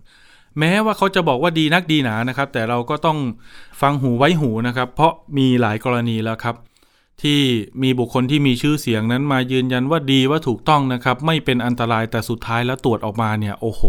[0.60, 3.18] แม้ว่าเขาจะบอกว่าดีนักดีหนานะครับ แต่เราก็ต้อง
[3.82, 6.56] ฟังหูไว้หูนะครับ เพราะมีหลายกรณีแล้วครับ
[7.24, 7.40] ที่
[7.84, 13.82] มีบุคคลที่มีชื่อเสียงนั้นมายืนยันว่าดีว่าถูกต้องนะครับ ไม่เป็นอันตรายแต่สุดท้ายแล้วตรวจออกมาเนี่ยโอ้โห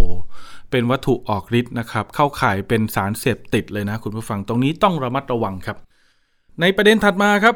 [0.70, 5.76] เป็นวัตถุออกฤทธิ์นะครับ เข้าข่ายเป็นสารเสพติดเลยนะ คุณผู้ฟังตรงนี้ต้องระมัดระวังครับ
[6.61, 7.55] ในประเด็นถัดมาครับ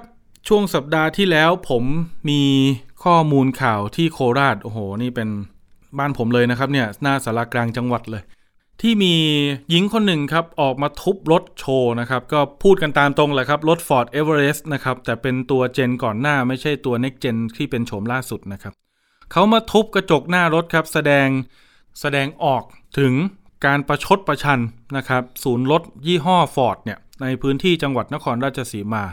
[0.48, 1.84] ช่วงสัปดาห์ที่แล้วผม
[2.30, 2.42] มี
[3.04, 5.28] ข้อมูลข่าวที่โคราชโอ้โห นี่เป็น
[5.98, 8.22] บ้านผมเลยนะครับเนี่ยหน้าสารกลางจังหวัดเลย
[8.80, 9.14] ที่มี
[9.70, 18.72] หญิงคนหนึ่งครับ ออกมาทุบรถโชว์นะครับ ก็พูดกันตามตรงแหละครับรถ Ford Everest นะครับ แต่เป็นตัวเจนก่อนหน้าไม่ใช่ตัว Next Gen ที่เป็นโฉมล่าสุดนะครับ
[19.32, 21.28] เขามาทุบกระจกหน้ารถครับ แสดง
[22.00, 22.62] แสดงออก
[22.98, 23.12] ถึง
[23.66, 24.60] การประชดประชัน
[24.96, 29.04] นะครับศูนย์รถยี่ห้อฟอร์ดเนี่ยในพื้นที่จังหวัดนครราชสีมา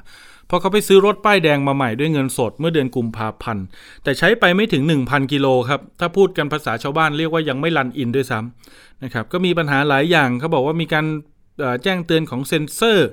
[0.49, 3.65] พอเขาไปซื้อรถป้ายแดงมาใหม่ด้วยเงินสดเมื่อเดือนกุมภาพันธ์
[4.03, 8.39] แต่ใช้ไปไม่ถึง 1,000 กิโลครับ ถ้าพูดกันภาษาชาวบ้านเรียกว่ายังไม่รันอินด้วยซ้
[8.71, 11.05] นะครับก็มีปัญหาหลายอย่างเขาบอกว่ามีการ
[11.83, 13.09] แจ้งเตือนของเซ็นเซอร์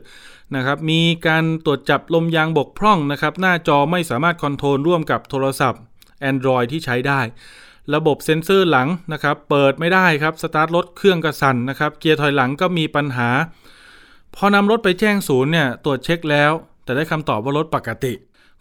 [0.56, 5.80] นะครับมีการตรวจจับลมยางบกพร่องนะครับหน้าจอไม่สามารถ control ร่วมกับโทรศัพท์
[6.30, 7.20] Android ที่ใช้ได้
[7.94, 13.28] ระบบเซ็นเซอร์หลังนะครับ เปิดไม่ได้ครับสตาร์ทรถเครื่องกระสั่นนะครับ เกียร์ถอยหลังก็มีปัญหา
[14.36, 16.52] พอนำรถไปแจ้งศูนย์เนี่ยตรวจเช็คแล้ว
[16.84, 18.14] แต่ได้คำตอบว่ารถปกติ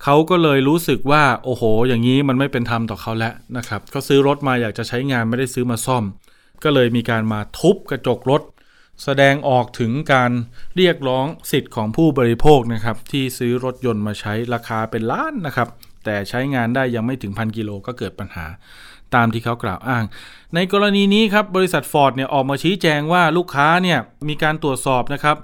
[0.03, 6.03] เขาก็เลยรู้สึกว่าโอ้โห อย่างนี้มันไม่เป็นธรรมต่อเขาแล้วนะครับเขาซื้อรถมาอยากจะใช้งานไม่ได้ซื้อมาซ่อม
[6.63, 8.41] ก็เลยมีการมาทุบกระจกรถ
[9.03, 10.31] แสดงออกถึงการ
[10.75, 15.69] เรียกร้องสิทธิ์ของผู้บริโภคนะครับที่ซื้อรถยนต์มาใช้ราคาเป็นล้านนะครับ
[16.05, 18.45] แต่ใช้งานได้ยังไม่ถึงพันกิโลก็เกิดปัญหา
[19.15, 20.03] ตามที่เขากล่าวอ้าง
[20.55, 23.99] ในกรณีนี้ครับบริษัทฟอร์ดเนี่ยออกมาชี้แจงว่าลูกค้าเนี่ย
[24.29, 25.37] มีการตรวจสอบนะครับ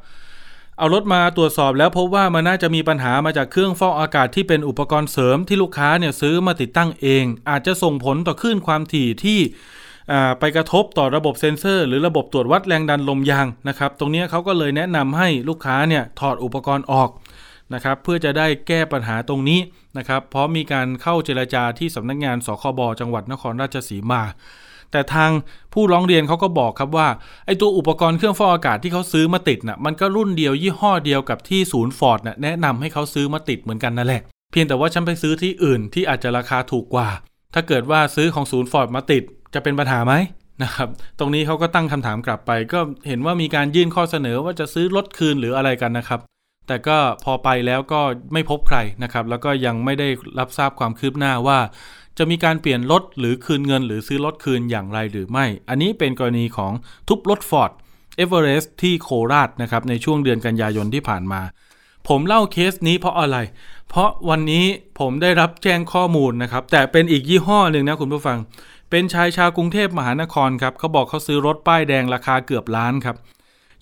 [0.77, 9.39] เอารถมาตรวจสอบแล้วพบว่ามันน่าจะมีปัญหามาจากเครื่องฟอกอากาศที่เป็นอุปกรณ์เสริมที่ลูกค้าเนี่ยซื้อมาติดตั้งเอง อาจจะส่งผลต่อคลื่นความถี่ที่
[10.39, 17.09] ไปกระทบต่อระบบเซ็นเซอร์ หรือระบบตรวจวัดแรงดันลมยางนะครับ ตรงนี้เขาก็เลยแนะนำให้ลูกค้าเนี่ยถอดอุปกรณ์ออก
[17.73, 19.59] นะครับเพื่อจะได้แก้ปัญหาตรงนี้
[19.97, 24.23] นะครับเพราะมีการเข้าเจรจาที่สำนักงงานสคบจังหวัดนครราชสีมา
[24.91, 25.31] แต่ทาง
[25.73, 27.07] ผู้ร้องเรียนเขาก็บอกครับว่า
[27.45, 37.07] ไอตัวอุปกรณ์เครื่องฟอกอากาศที่เขาซื้อมาติดนะ่ะมันก็รุ่นเดียวยี่ห้อเดียวกับที่ศูนย์ฟอร์ดนะ่ะแนะนำให้เขาซื้อมาติดเหมือนกันนั่นแหละเพียงแต่ว่าฉันไปซื้อที่อื่นที่อาจจะราคาถูกกว่า
[37.53, 40.13] ถ้าเกิดว่าซื้อของศูนย์ฟอร์ดมาติดจะเป็นปัญหาไหม
[40.63, 46.19] นะครับ ตรงนี้เขาก็ตั้งคำถามกลับไป ก็เห็นว่ามีการยื่นข้อเสนอว่าจะซื้อรถคืนหรืออะไรกันนะครับ
[46.69, 48.01] แต่ก็พอไปแล้วก็
[48.33, 50.07] ไม่พบใครนะครับ แล้วก็ยังไม่ได้
[50.39, 51.59] รับทราบความคืบหน้าว่า
[52.17, 56.71] จะมีการเปลี่ยนรถหรือคืนเงิน หรือซื้อรถคืนอย่างไรหรือไม่ อันนี้เป็นกรณีของ
[57.07, 57.71] ทุบรถฟอร์ด
[58.17, 61.41] เอเวอเรสต์ที่โคราชนะครับในช่วงเดือนกันยายนที่ผ่านมา
[62.07, 63.37] ผมเล่าเคสนี้เพราะอะไร
[63.89, 64.65] เพราะวันนี้
[64.99, 68.37] ผมได้รับแจ้งข้อมูลนะครับ แต่เป็นอีกยี่ห้อหนึ่งนะคุณผู้ฟัง
[68.89, 73.15] เป็นชายชาวกรุงเทพมหานครครับเขาบอกเขาซื้อรถป้ายแดงราคาเกือบล้านครับ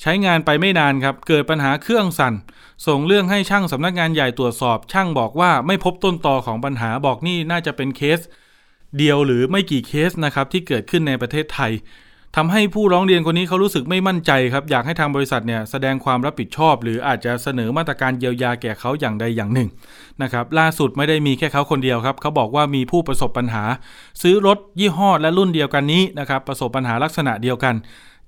[0.02, 2.34] ใช้งานไปไม่นานครับ เกิดปัญหาเครื่องสั่น
[2.88, 8.20] ส่งเรื่องให้ช่างสำนักงานใหญ่ตรวจสอบ ช่างบอกว่าไม่พบต้นตอของปัญหาบอกนี่น่าจะเป็นเคส
[8.98, 11.72] เดียวหรือไม่กี่เคสนะครับที่เกิดขึ้นในประเทศไทย
[12.36, 19.70] ทำให้ผู้ร้องเรียนคนนี้เขารู้สึกไม่มั่นใจครับ อยากให้ทางบริษัทเนี่ยแสดงความรับผิดชอบ หรืออาจจะเสนอมาตรการเยียวยาแก่เขาอย่างใดอย่างหนึ่ง
[20.22, 23.64] นะครับล่าสุดไม่ได้มีแค่เขาคนเดียวครับ เขาบอกว่ามีผู้ประสบปัญหา
[24.22, 27.76] ซื้อรถยี่ห้อและรุ่นเดียวกันนี้นะครับประสบปัญหาลักษณะเดียวกัน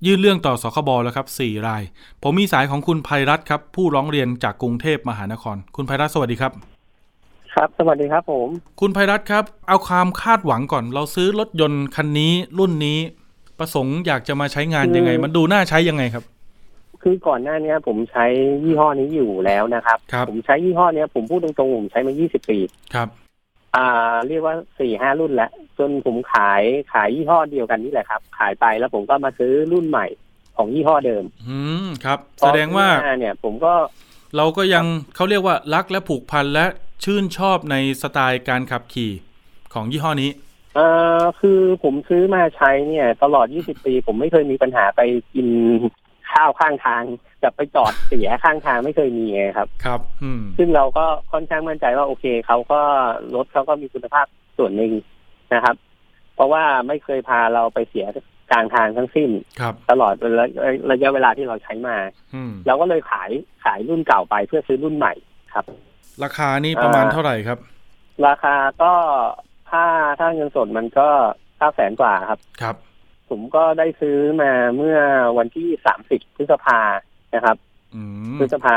[0.06, 1.82] ยื่นเรื่องต่อสคบแล้วครับ4ราย
[2.22, 6.52] ผมมีสายของคุณภัยรัตน์ครับ ผู้ร้องเรียนจากกรุงเทพมหานคร คุณภัยรัตน์สวัสดีครับ
[7.54, 8.48] ครับ สวัสดีครับผม
[8.80, 12.98] คุณภัยรัตน์ครับ เอาความคาดหวังก่อน เราซื้อรถยนต์คันนี้รุ่นนี้
[13.58, 16.24] ประสงค์อยากจะมาใช้งานยังไง มันดูน่าใช้ยังไงครับ
[17.02, 18.24] คือก่อนหน้านี้ผมใช้
[18.64, 22.58] ยี่ห้อนี้อยู่แล้วนะครับครับผมใช้ยี่ห้อเนี้ยผมพูดตรงๆผมใช้มา 20 ปี
[22.94, 23.08] ครับ
[23.76, 30.06] อ่า เรียกว่าสี่ห้ารุ่นแล้วจนผมขายขายยี่ห้อเดียวกันนี่แหละครับ ขายไปแล้วผมก็มาซื้อรุ่นใหม่
[30.56, 33.74] ของยี่ห้อเดิม อืมครับ แสดงว่าพอซื้อมเนี่ย ผมก็
[34.36, 36.66] เราก็ยังเขาเรียกว่ารักและผูกพันและ
[37.04, 39.12] ชื่นชอบในสไตล์การขับขี่
[39.74, 40.30] ของยี่ห้อนี้
[40.74, 40.86] เอ่
[41.20, 45.00] อคือผมซื้อมาใช้เนี่ย ตลอด 20 ปี ผมไม่เคยมีปัญหาไป
[45.34, 45.48] กิน
[46.32, 47.02] ข้าวข้างทาง
[47.42, 52.80] กับไปจอดเสียข้างทางไม่เคยมีไงครับ ครับ อืมซึ่งเราก็ค่อนข้างมั่นใจว่าโอเคเขาก็
[53.34, 54.26] รถเขาก็มีคุณภาพ
[54.58, 54.92] ส่วนหนึ่ง
[55.54, 55.76] นะครับ
[56.34, 58.06] เพราะว่าไม่เคยพาเราไปเสีย
[58.50, 60.46] กลางทางทั้งสิ้น ครับ ตลอดระ
[60.90, 61.96] ระยะเวลาที่เราใช้มา
[62.34, 63.30] อืมเราก็เลยขาย
[63.64, 65.12] ขายรุ่นเก่าไปเพื่อซื้อรุ่นใหม่
[65.54, 65.64] ครับ
[66.24, 67.58] ราคานี่ประมาณเท่าไหร่ครับ
[68.26, 68.92] ราคาก็
[69.70, 69.84] ถ้า
[70.18, 71.08] ถ้าเงินสดมันก็
[71.58, 72.76] เก้าแสนกว่าครับ ครับ
[73.30, 74.98] ผมก็ได้ซื้อมาเมื่อ
[75.38, 76.78] วันที่สามสิบพฤษภา
[77.34, 77.56] นะครับ
[77.94, 78.76] อืมพฤษภา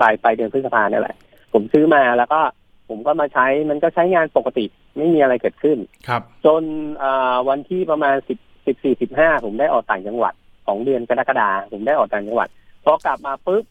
[0.00, 1.16] ปลายปลายเดือนพฤษภาเนี่ยแหละ
[1.52, 2.40] ผมซื้อมาแล้วก็
[2.88, 4.64] ผมก็มาใช้มันก็ใช้งานปกติ
[4.96, 6.62] ไม่มีอะไรเกิดขึ้น ครับ จน
[6.98, 10.34] เอ่อวันที่ประมาณสิบสิบสี่สิบห้าผมได้ออกต่างจังหวัด
[10.66, 12.48] ของเดือนกรกฎาผมได้ออกต่างจังหวัด
[12.84, 13.64] พอกลับมาปุ๊บ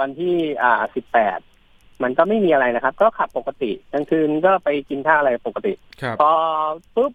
[0.00, 1.38] วันที่อ่าสิบแปด
[2.02, 6.30] มันก็ไม่มีอะไรนะครับ ก็ขับปกติกลางคืนก็ไปกินข้าวอะไรปกติครับพอ
[6.96, 7.12] ปุ๊บ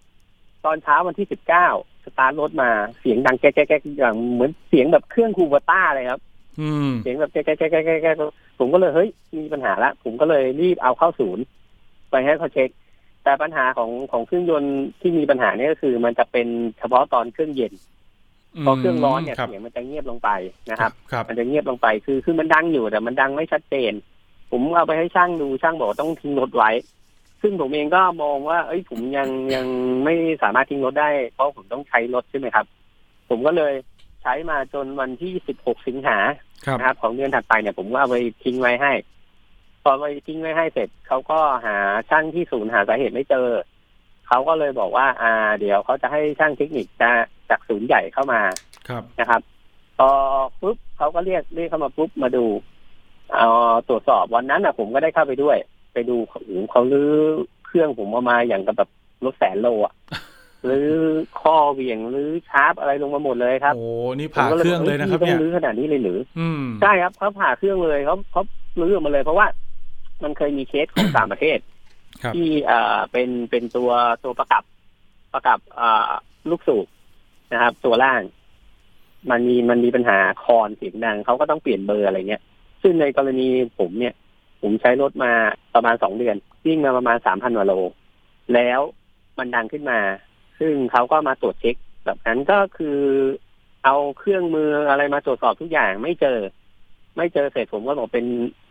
[0.65, 1.67] ตอนเช้าวันที่สิบเก้า
[2.05, 6.21] สตาร์ทรถมาเสียงดังแก๊กแก๊กแก๊กอย่างเหมือนเสียงแบบเครื่องคูเวอร์ต้าเลยครับ
[6.61, 11.43] อืมเสียงแบบแก๊กแก๊กแก๊กแก๊กแก๊กแก๊กผมก็เลยเฮ้ยมีปัญหาละผมก็เลยรีบเอาเข้าศูนย์
[12.09, 12.69] ไปให้เขาเช็ค
[13.23, 16.47] แต่ปัญหาของของเครื่องยนต์ที่มีปัญหาเนี่ยก็คือ มันจะเป็น
[16.79, 17.73] เฉพาะตอนเครื่องเย็น
[18.65, 20.29] พอเครื่องร้อนเนี่ยครับเสียงมันจะเงียบลงไป
[20.71, 23.93] นะครับครับ มันจะเงียบลงไปคือคือมันดังอยู่แต่มันดังไม่ชัดเจน
[24.51, 26.69] ผมเอาไปให้ช่างดูช่างบอกว่าต้องทิ้งรถไว้
[27.47, 29.67] ซึ่งผมเองก็มองว่า เอ้ยผมยังยัง
[30.03, 32.65] ไม่สามารถทิ้งรถได้ เพราะผมต้องใช้รถใช่ไหมครับ
[33.29, 33.73] ผมก็เลย
[34.21, 36.17] ใช้มาจนวันที่16สิงหา
[36.65, 38.91] ครับนะครับ ของเดือนถัดไปเนี่ยผมก็เอาไปทิ้งไว้ให้
[39.83, 41.75] พอไปทิ้งไว้ให้เสร็จเขาก็หา
[42.09, 43.47] ช่างที่ศูนย์หาสาเหตุไม่เจอ
[44.27, 47.09] เขาก็เลยบอกว่า อ่า เดี๋ยวเขาจะให้ช่างเทคนิคจะ
[47.49, 48.41] จากศูนย์ใหญ่เข้ามา
[48.89, 49.41] ครับนะครับ
[49.97, 50.09] พอ
[50.61, 52.45] ปุ๊บเขาก็เรียกเรียกเข้ามาปุ๊บมาดู
[53.33, 53.47] เอา
[53.89, 55.57] ตรวจสอบวันนั้นอะ ผมก็ได้เข้าไปด้วย
[55.95, 57.11] ไปดูโอ้โหเขาลื้อ
[57.65, 58.89] เครื่องผมออกมาอย่างกับแบบ
[59.25, 59.93] รถแสนโลอะ
[60.65, 60.89] หรือ
[61.41, 63.85] ข้อเหวี่ยงหรือชาร์ปอะไรลงมาหมดเลยครับโอ้
[64.19, 68.41] นี่ผ่าเครื่องเลยนะครับผมก็เนี่ยต้องลื้อขนาดนี้เลยหรืออืมใช่ครับเขาผ่าเครื่องเลยเขาเขา
[68.81, 69.47] ลื้อออกมาเลย เพราะว่า
[70.23, 71.59] มันเคยมีเคสของต่างประเทศ
[72.23, 73.91] ครับที่เอ่อเป็นเป็นตัว
[74.23, 74.63] ตัวประกับ
[75.33, 76.11] ประกับเอ่อ
[76.49, 76.87] ลูกสูบ
[77.53, 78.21] นะครับ ตัวล่าง
[79.31, 82.41] มันมีมันมีปัญหาคอนเสียงดังเขาก็ต้องเปลี่ยนเบอร์อะไรเงี้ย
[82.81, 83.47] ซึ่งในกรณี
[83.79, 84.13] ผมเนี่ย
[84.61, 85.31] ผมใช้รถมา
[85.75, 87.73] ประมาณสองเดือนวิ่งมาประมาณสามพันวาโล
[88.53, 88.79] แล้ว
[89.37, 89.99] มันดังขึ้นมา
[90.59, 92.99] ซึ่งเขาก็มาตรวจเช็ค แบบนั้นก็คือ
[93.85, 96.39] เอาเครื่องมืออะไรมาตรวจสอบทุกอย่างไม่เจอ
[97.17, 98.25] ไม่เจอเสร็จผมก็บอกเป็น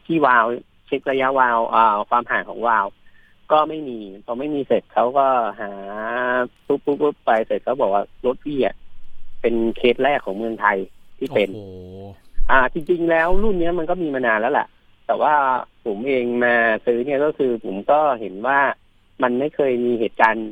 [0.06, 0.46] ที่วาล์ว
[0.86, 2.86] เช็คระยะวาล์วอ่าความห่างของวาล์ว
[3.52, 5.26] ก็ไม่มีพอไม่มีเสร็จเขาก็
[5.60, 5.70] หา
[6.66, 8.74] ปุ๊บปุ๊บปุ๊บไปเสร็จเขาบอกว่ารถพี่อะ
[9.40, 10.78] เป็นเคสแรกของเมืองไทย
[11.18, 12.04] ที่เป็นโอ้โห
[12.50, 14.66] อ่า จริง ๆ แล้วรุ่นเนี้ยมันก็มีมานานแล้วแหละ
[15.06, 15.34] แต่ว่า
[15.84, 16.54] ผมเองมา
[16.86, 18.58] ซื้อเนี่ยก็คือผมก็เห็นว่า
[19.22, 20.50] มันไม่เคยมีเหตุการณ์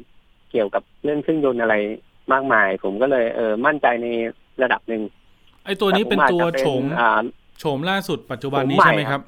[0.50, 1.74] เกี่ยวกับเรื่องเครื่องยนต์อะไร
[2.32, 4.06] มากมาย ผมก็เลยเออมั่นใจใน
[4.62, 5.02] ระดับหนึ่ง
[5.64, 7.22] ไอตัวนี้เป็นตัวแผมอาจจะโฉมอ่า
[7.60, 9.20] โฉมล่าสุดปัจจุบันนี้โฉมใหม่ใช่ไหมครับ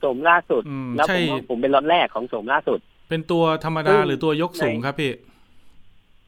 [0.00, 5.12] โฉมล่าสุดอืมแล้วใช่ผมว่าผมเป็นรถแรกของโฉมล่าสุด เป็นตัวธรรมดาซึ่งหรือตัวยกสูงนะครับพี่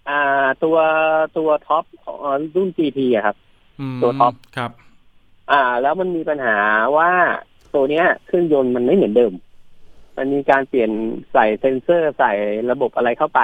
[0.09, 0.76] อ่า ตัว
[1.38, 2.16] ตัวท็อปของ
[2.54, 3.37] รุ่น GT อะครับ
[3.96, 4.70] มตัวท็อปครับ
[5.52, 6.56] อ่า แล้วมันมีปัญหา
[6.96, 7.11] ว่า
[7.74, 9.33] ตัวเนี้ยเครื่องยนต์มันไม่เหมือนเดิม
[10.16, 10.90] มันมีการเปลี่ยน
[11.33, 12.33] ใส่เซ็นเซอร์ใส่
[12.70, 13.40] ระบบอะไรเข้าไป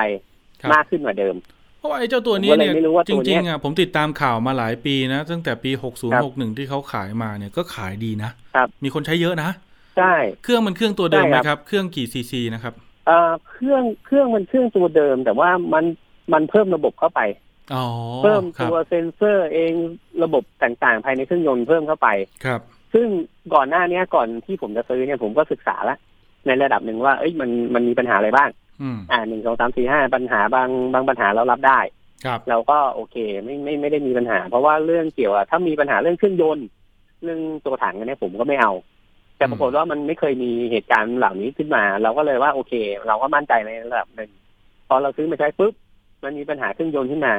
[0.63, 1.35] ครับมากขึ้นกว่าเดิม
[1.79, 9.51] เพราะว่าไอ้เจ้าตัวนี้ผมก็เลยเนี่ยไม่รู้ว่าจตัวเนี้ริยงๆอะผมติดตามข่าวมาหลายปีนะตั้งแต่ปีครับ6061ที่เขาขายมาเนี่ยก็ขายดีนะครับมีคนใช้เยอะนะ
[9.99, 12.75] ใช่เครื่องมันเครื่องตัวเดิมไหมใช่ครับครับ เครื่องกี่ซีซีนะครับ
[13.07, 15.85] เอ่อเครื่องเครื่องมันเครื่องตัวเดิม แต่ว่ามัน
[16.33, 17.21] มันเพิ่มระบบเข้าไป
[17.75, 17.87] อ๋อ
[18.23, 19.73] เพิ่มครับตัวเซ็นเซอร์เอง
[20.23, 22.09] ระบบต่างๆ ภายในเครื่องยนต์เพิ่มเข้าไป
[22.45, 22.61] ครับ
[22.95, 23.07] ซึ่ง
[23.55, 25.99] ก่อนหน้าเนี้ยก่อนที่ผมจะซื้อเนี่ยผมก็ศึกษาแล้ว
[26.47, 28.51] ในระดับหนึ่งว่าเอ้ยมันมันมีปัญหาอะไรบ้าง
[28.83, 31.81] อืมอ่าหนึ่งสองสามสี่ห้าปัญหาบางบางปัญหาเรารับได้
[32.25, 36.67] ครับเราก็โอเคไม่ไม่ไม่ได้มีปัญหา เพราะว่าเรื่องเกี่ยวกับถ้ามีปัญหาเรื่องเครื่องยนต์
[37.23, 38.73] เรื่องตัวถังอันเนี้ยผมก็ไม่เอา
[39.37, 42.73] แต่ปรากฏว่ามันไม่เคยมีเหตุการณ์เหล่านี้ขึ้นมา เราก็เลยว่าโอเค
[43.07, 44.31] เราก็มั่นใจในระดับหนึ่ง
[44.89, 45.73] พอเราซื้อมาใช้ปุ๊บ
[46.25, 47.35] มันมีปัญหาเครื่องยนต์ขึ้นมา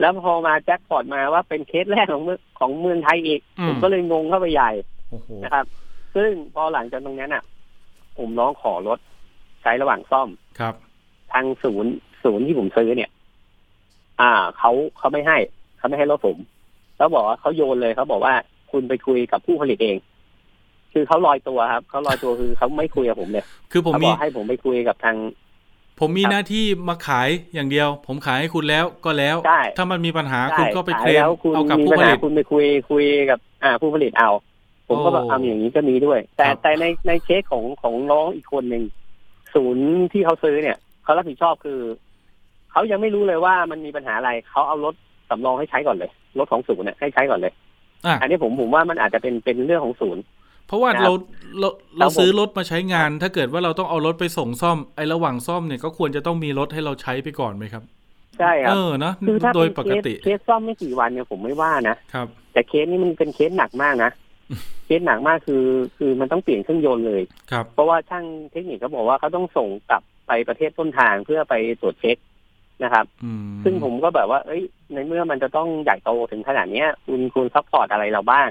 [0.00, 4.70] แล้วพอมาแจ็คพอตมาว่าเป็นเคสแรกของเมืองของเมืองไทยอีกอืมผมก็เลยงงเข้าไปใหญ่
[5.10, 5.66] โอ้โหนะครับ
[6.14, 7.42] ซึ่งพอหลังจากตรงนั้นอะ
[8.18, 8.98] ผมร้องขอรถ
[9.62, 10.28] ใช้ระหว่างซ่อม
[10.60, 10.74] ครับ
[11.32, 11.92] ทางศูนย์
[12.24, 13.10] ศูนย์ที่ผมซื้อเนี่ย
[14.20, 15.38] อ่าเขาเขาไม่ให้
[15.78, 16.36] เขาไม่ให้รถผม
[16.96, 18.34] เขาบอกว่าเขาโยนเลยเขาบอกว่า
[18.70, 19.96] คุณไปคุยกับผู้ผลิตเอง
[20.92, 25.16] คือเขาลอยตัวครับเขาลอยตัวคือเขาไม่คุยกับผมเลยคือผมเขาบมีอกให้ผมไปคุยกับทาง
[26.00, 34.30] ผมมีครับหน้าที่มาขายอย่างเดียว ผมขายให้คุณแล้วก็แล้วใช่ถ้ามันมีปัญหาใช่คุณก็ไปเคลขายมแล้วคุณเอากับมีผู้ปัญผหาลิตคุณไปคุยคุยกับอ่าผู้ผลิตเอา
[34.88, 38.84] ผมก็แบบโอ้ทำอย่างนี้ก็มีด้วย แต่ครับแต่ในในเคสของของน้องอีกคนหนึ่ง
[39.54, 41.80] ศูนย์ที่เขาซื้อเนี่ยเขารับผิดชอบคือ
[42.72, 44.94] เขายังไม่รู้เลยว่ามันมีปัญหาอะไรเขาเอารถ
[45.30, 47.52] สำรองให้ใช้ก่อนเลยรถของศูนย์เนี่ยให้ใช้ก่อนเลย
[48.06, 50.22] อะอันนี้ผมผมว่ามันอาจจะเป็นเป็นเรื่องของศูนย์
[50.70, 51.12] เพราะว่าครับเรา
[51.60, 57.82] เราครัเราบผมซื้อรถมาใช้งาน ถ้าเกิดว่าเราต้องเอารถไปส่งซ่อมไอ้ระหว่างซ่อมเนี่ยก็ควรจะต้องมีรถให้เราใช้ไปก่อนไหมครับ
[58.38, 64.10] ใช่ครัเอบอเนอะคือถ้าโดยเป็นปเคกสติเคสซ่อมไม่กี่วันเนี่ยผมไม่ว่านะครับ แต่เคสนี้มันเป็นเคสหนักมากนะ
[64.86, 65.64] เคสหนักมากคือ
[65.98, 72.16] คือมันต้องเปลี่ยนเครื่องยนต์เลยครับเพราะว่าช่างเทคนิคเขาบอกว่าเขาต้องส่งกลับไปประเทศต้นทางเพื่อไปตรวจเช็ค
[72.84, 78.48] นะครับอืมซึ่งผมก็แบบว่า เอ้ย ในเมื่อมันจะต้องใหญ่โตถึงขนาดเนี้ย คุณคุณ support อะไรเราบ้าง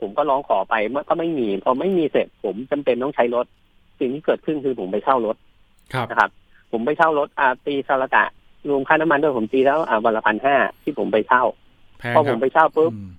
[0.00, 3.46] ผมก็ร้องขอไปเมื่อก็ไม่มีพอไม่มีเสร็จผมจำเป็นต้องใช้รถ
[3.98, 5.36] สิ่งที่เกิดขึ้นคือผมไปเช่ารถ
[5.92, 6.30] ครับนะครับ
[6.72, 8.24] ผมไปเช่ารถอาตีซาลตะ
[8.68, 11.42] รวมค่าน้ำมันด้วยผมตีแล้วอ่าวันละพันห้าที่ผมไปเช่า
[11.98, 13.10] แพงพอคผรัมบไปเช่าปุ๊บอืม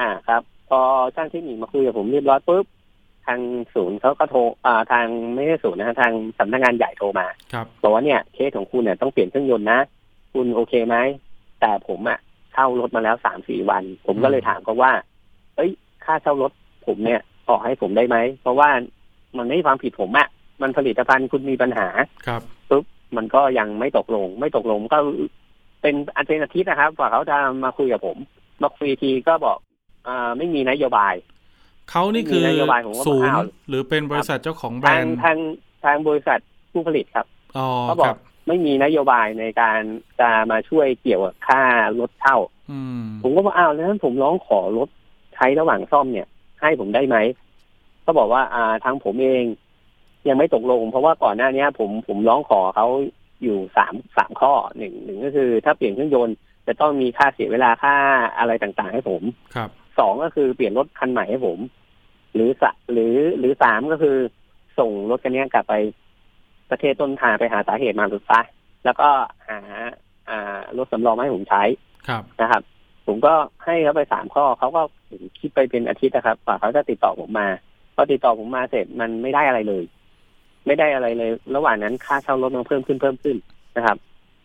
[0.00, 0.80] อ่าครับ พอ
[1.14, 2.64] ช่างเทคนิคมาคุยกับผมเรียบร้อยปุ๊บ
[3.26, 3.40] ทาง
[3.74, 9.80] ศูนย์เขาก็โทรอ่าทางไม่ใช่ศูนย์นะฮะทางสำนักงานใหญ่โทรมาครับบอกว่าเนี่ยเคสของคุณเนี่ยต้องเปลี่ยนเครื่องยนต์นะ
[10.32, 10.96] คุณโอเคไหม
[11.60, 12.18] แต่ผมอะ
[12.52, 14.92] เช่ารถมาแล้วสามสี่วัน ผมก็เลยถามเขาว่า
[15.56, 15.70] เอ้ย
[16.08, 16.52] ค่าเช่ารถ
[16.86, 18.68] ผมเนี่ยออกให้ผมได้ไหม เพราะว่า
[19.36, 20.28] มันไม่ใช่ความผิดผมอะ
[20.62, 21.88] มันผลิตภัณฑ์คุณมีปัญหา
[22.26, 22.84] ครับปุ๊บ
[23.16, 24.98] มันก็ยังไม่ตกลง ไม่ตกลงก็
[25.82, 28.18] เป็นอันเป็นอาทิตย์นะครับกว่าเขาจะมาคุยกับผม
[28.62, 29.58] มาคุยทีก็บอก
[30.06, 31.14] อ่าไม่มีนโยบาย
[31.90, 35.38] เขานี่คือมีนโยบายผมว่าศูนย์อ้าวหรือเป็นบริษัทเจ้าของแบรทางนด์ทาง
[35.84, 36.38] ทางบริษัท
[36.72, 38.18] ผู้ผลิตครับอ๋อเขาบอคกรับ
[38.48, 39.80] ไม่มีนโยบายในการ
[40.20, 41.62] จะมาช่วยเกี่ยวกับค่า
[42.00, 42.36] รถเช่า
[42.70, 44.88] อืมผมก็บอกอ้าวแล้วผมร้องขอรถ
[45.38, 46.26] ใช้ระหว่างซ่อมเนี่ย
[46.60, 47.16] ให้ผมได้ไหม
[48.02, 49.44] เขาบอกว่า อ่าทางผมเอง
[50.28, 52.86] ยังไม่ตกลง เพราะว่าก่อนหน้าเนี้ยผมผมร้องขอเขา
[53.42, 57.94] อยู่สามสามข้อหนึ่งหนึ่งก็คือ ถ้าเปลี่ยนเครื่องยนต์จะต้องมีค่าเสียเวลาค่า
[58.38, 59.22] อะไรต่างๆ ให้ผม
[59.54, 61.58] ครับสองก็คือเปลี่ยนรถคันใหม่ให้ผม
[62.34, 64.16] หรือสะหรือหรือสามก็คือ
[64.78, 65.74] ส่งรถคันนี้กลับไป
[66.70, 68.44] ประเทศต้นทางไปหาสาเหตุมาสุดท้าย
[68.84, 69.08] แล้วก็
[69.48, 69.58] หา
[70.28, 71.62] อ่ารถสำรองมาให้ผมใช้
[72.08, 72.62] ครับนะครับ
[73.06, 77.48] ผมก็ให้เขาไปสามข้อเขาก็ ผมคิดไปเป็นอาทิตย์นะครับกว่าเขาจะติดต่อผมมา
[77.94, 79.84] พอติดต่อผมมาเสร็จมันไม่ได้อะไรเลย
[80.66, 83.36] ไม่ได้อะไรเลย ระหว่างนั้นค่าเช่ารถมันเพิ่มขึ้นเพิ่มขึ้น
[83.76, 83.96] นะครับ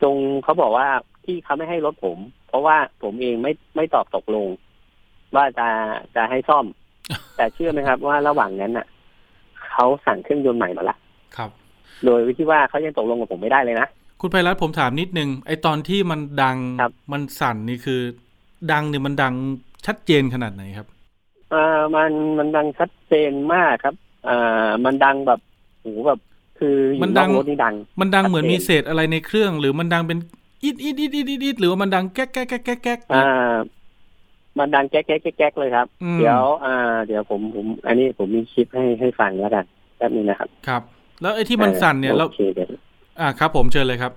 [0.04, 0.88] จงเขาบอกว่า
[1.26, 4.48] ที่เขาไม่ให้รถผม เพราะว่าผมเองไม่ไม่ตอบตกลง
[5.36, 5.68] ว่าจะ
[6.16, 6.66] จะให้ซ่อม
[7.36, 8.86] แต่เชื่อไหมครับ ว่าระหว่างนั้นน่ะ
[9.72, 10.98] เขาสั่งเครื่องยนต์ใหม่มาละ
[11.38, 11.50] ครับ
[12.06, 13.88] โดยวิธีว่าเขายังตกลงกับผมไม่ได้เลยนะ
[14.22, 18.02] คุณไพรัตน์ผมถามนิดนึงไอตอนที่มันดังครับมันสั่นนี่คือ
[18.72, 19.34] ดังเนี่ยมันดัง
[19.86, 20.88] ชัดเจนขนาดไหนครับ
[21.54, 23.96] อ่ามันมันดังชัดเจนมากครับ
[24.28, 25.40] อ่ามันดังแบบ
[25.82, 26.20] โหแบบ
[26.60, 30.18] คืออมันยู่นดัอกงรถนี่ดัง มันดังเหมือนชัดเจนมีเศษอะไรในเครื่อง หรือมันดังเป็น
[30.64, 33.56] อีดอีดอีดอีดอีดอีดหรือว่ามันดังแก๊กแก๊กแก๊กแก๊กแก๊กอ่า
[34.60, 36.76] มันดังแก๊กแก๊กแก๊กแก๊กเลยครับอืมเดี๋ยวอ่า
[37.08, 39.66] เดี๋ยวผมผม อันนี้ผมมีคลิปให้ให้ฟังแล้วกัน
[39.98, 40.82] แป๊บนึงนะครับ ครับ
[41.22, 42.70] แล้วไอ้ที่มันสั่นเนี่ยแล้วโอเคเดี๋ยว
[43.20, 44.12] อ่าครับ ผมเชิญเลยครับ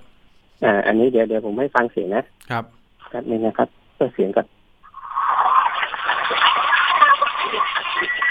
[0.65, 2.65] อ่า อันนี้เดี๋ยวเดี๋ยวผมให้ฟังเสียงนะครับ
[3.11, 4.47] แป๊บนึงนะครับเปิดเสียงก่อน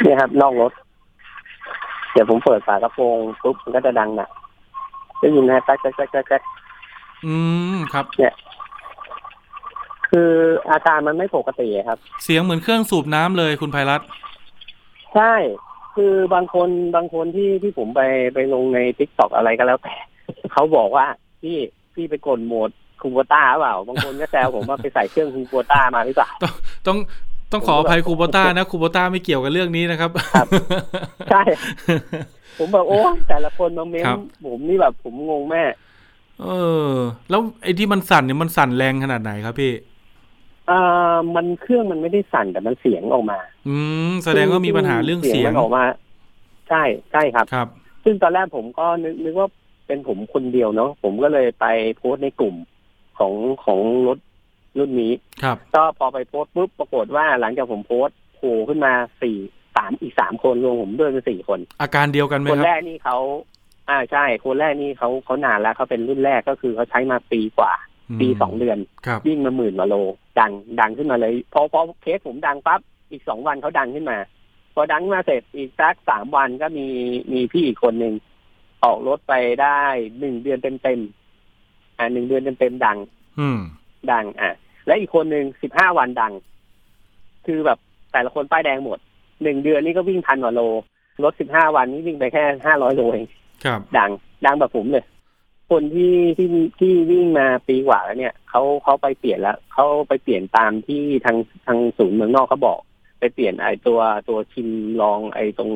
[0.06, 0.72] เนี่ยครับนอกรถ
[2.12, 4.30] เดี๋ยวผมเปิดฝากระโปรงปุ๊บมันก็จะดังหนัก
[5.20, 6.42] ได้ยินนะแก๊กแก๊กแก๊กแก๊กแก๊ก
[7.26, 7.36] อื
[7.74, 8.06] มครับ
[10.10, 10.32] คือ
[10.72, 14.08] อาการมันไม่ปกติครับ เสียงเหมือนเครื่องสูบน้ำเลยคุณภัยรัตน์
[15.16, 15.34] ใช่
[15.96, 18.02] คือบางคนบางคนที่ที่ผมไป
[18.34, 19.94] ไปลงใน TikTok อะไรก็แล้วแต่
[20.54, 21.06] เขาบอกว่า
[21.42, 21.58] พี่
[21.94, 22.70] พี่ไปกดโหมด
[23.02, 26.54] คูโบต้าเปล่า บางคนก็แซวผมว่าไปใส่เครื่องคูโบต้ามาหรือเปล่า ต้อง
[26.88, 26.98] ต้อง
[27.68, 30.48] ขออภัยครูโบต้านะครูโบต้าไม่เกี่ยวกับเรื่องนี้นะครับครับ
[31.32, 31.44] ใช่
[32.60, 35.64] ผมแบบโอ้แต่ละคนมาเม้นครับผมนี่แบบผมงงแม่
[36.42, 36.48] เอ
[36.90, 36.92] อ
[37.30, 39.72] แล้วไอ้ที่มันสั่นเนี่ยมันสั่นแรงขนาดไหนครับพี่
[40.70, 43.76] อ่ามันเครื่องมันไม่ได้สั่นแต่มันเสียงออกมา อื
[44.10, 45.84] มแสดงว่ามีปัญหาเรื่องเสียงมันออกมา
[46.70, 47.68] ใช่ใช่ครับครับ
[48.04, 49.50] ซึ่งตอนแรกผมก็นึกนึกว่า
[49.88, 51.66] เป็นผมคนเดียวเนาะผมก็เลยไป
[51.98, 52.56] โพสต์ในกลุ่ม
[53.18, 53.34] ของ
[53.66, 54.18] ของรถ
[54.78, 55.12] รุ่นนี้
[55.44, 59.38] ครับก็พอไปโพสต์ปุ๊บปรากฏว่าหลังจากผมโพสต์โผล่ขึ้นมาสี่
[59.76, 63.18] สามอีกสามคนรวมผมด้วยเป็นสี่คน อาการเดียวกันไหมคนคแรรับกนี่เขา
[63.90, 67.72] อ่าใช่ คนแรกนี่เขาเขานานแล้วเขาเป็นรุ่นแรกก็คือเขาใช้มาปีกว่า
[68.22, 69.96] ปีสองเดือนครับวิ่งมาหมื่นกว่าโล
[70.40, 72.80] ดังดังขึ้นมาเลยพอพอเคสผมดังปั๊บ
[73.12, 74.18] อีกสองวันเขาดังขึ้นมา
[74.74, 76.88] พอดังมาเสร็จอีกสักสามวันก็มี
[77.32, 78.14] มีพี่อีกคนหนึ่ง
[78.84, 79.82] ออกรถไปได้
[80.20, 82.98] หนึ่งเดือนเต็มเต็มๆอ่าหนึ่งเดือนเต็มเต็มๆดัง
[83.40, 83.60] อืม
[84.12, 84.54] ดังอะ
[84.86, 86.34] และอีกคนหนึ่งสิบห้าวันดัง
[87.46, 87.80] คือแบบ
[88.12, 89.00] แต่ละคนป้ายแดงหมด
[89.44, 90.62] หนึ่งเดือนนี่ก็วิ่งพันกว่าโล
[91.24, 93.26] รถสิบห้าวันนี่วิ่งไปแค่ห้าร้อยโลเอง
[93.66, 94.12] ครับ ดัง
[94.46, 95.06] ดังแบบผมเลย
[95.72, 96.48] คนที่ที่
[96.80, 102.80] ที่วิ่งมาปีกว่าแล้วเนี่ยเขาเขาไปเปลี่ยนแล้วเขาไปเปลี่ยนตามที่ทางทางศูนย์เมืองนอกเขาบอก
[103.20, 104.70] ไปเปลี่ยนไอ้ตัวตัวชิม
[105.02, 105.70] ลองไอ้ตรง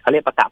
[0.00, 0.50] เขาเรียกประกับ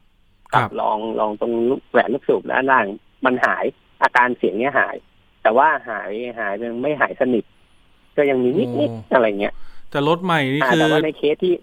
[0.53, 2.87] ครักับลองลองตรงลูกแหวนลูกสูบด้านล่าง
[3.25, 3.65] มันหาย
[4.03, 4.97] อาการเสียงเนี้ยหาย
[5.43, 7.45] แต่ว่าหายหายยังไม่หายสนิท
[8.17, 9.55] ก็ยังมีนิดนิดๆอะไรเงี้ย
[9.91, 11.55] แต่รถใหม่นี่อ่าคือแต่ว่าในเคสที่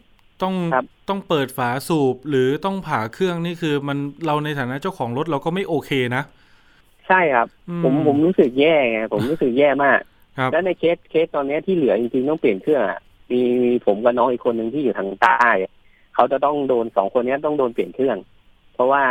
[0.41, 6.23] ต้องครับต้องเปิดฝาสูบหรือต้องผ่าเครื่องนี่คือมันเราในฐานะเจ้าของรถเราก็ไม่โอเคนะ
[7.07, 9.99] ใช่ครับอืผมผมรู้สึกแย่ไงผมรู้สึกแย่มาก
[10.37, 12.99] ครับแล้วในเคสเคสตอนเนี้ยที่เหลือจริงๆต้องเปลี่ยนเครื่องอะ
[13.31, 15.49] มีมีผมกับน้องอีกคนหนึ่งที่อยู่ทางใต้
[16.15, 18.17] เขาจะต้องโดนสองคนเนี้ยต้องโดนเปลี่ยนเครื่อง
[18.73, 19.03] เพราะว่า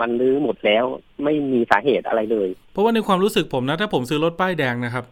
[0.00, 0.84] มันรื้อหมดแล้ว
[1.24, 5.04] ไม่มีสาเหตุอะไรเลย เพราะว่าในความรู้สึกผมนะ ถ้าผมซื้อรถป้ายแดงนะครับ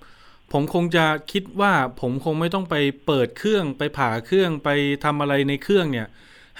[0.52, 2.74] ผมคงจะคิดว่าผมคงไม่ต้องไป
[3.06, 4.68] เปิดเครื่องไปผ่าเครื่องไป
[5.04, 6.06] ทำอะไรในเครื่องเนี่ย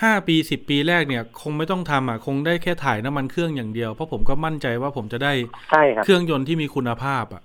[0.03, 5.33] ห้าปีสิบปีแรกเนี่ย คงไม่ต้องทำอะคงได้แค่ถ่ายน้ำมันเครื่องอย่างเดียวเพราะผมก็มั่นใจว่าผมจะได้
[5.71, 7.43] ใช่ครับเครื่องยนต์ที่มีคุณภาพอะ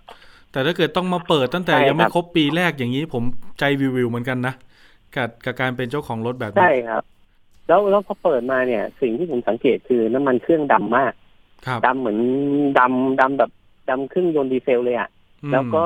[0.51, 3.23] แต่ถ้าเกิดต้องมาเปิดตั้งแต่ใช่ครับยังไม่ครบปีแรกอย่างนี้ผม
[3.59, 4.53] ใจวิวๆเหมือนกันนะ
[5.15, 7.03] กับกับการเป็นเจ้าของรถแบบนี้ใช่ครับ
[7.67, 11.13] แล้วแล้วพอเปิดมาเนี่ย สิ่งที่ผมสังเกตคือน้ำมันเครื่องดำมาก
[11.67, 12.19] ครับดำเหมือน
[12.79, 13.51] ดำดำแบบ
[13.89, 15.20] ดำเครื่องยนต์ดีเซลเลยอะอืม
[15.51, 15.83] แล้วก็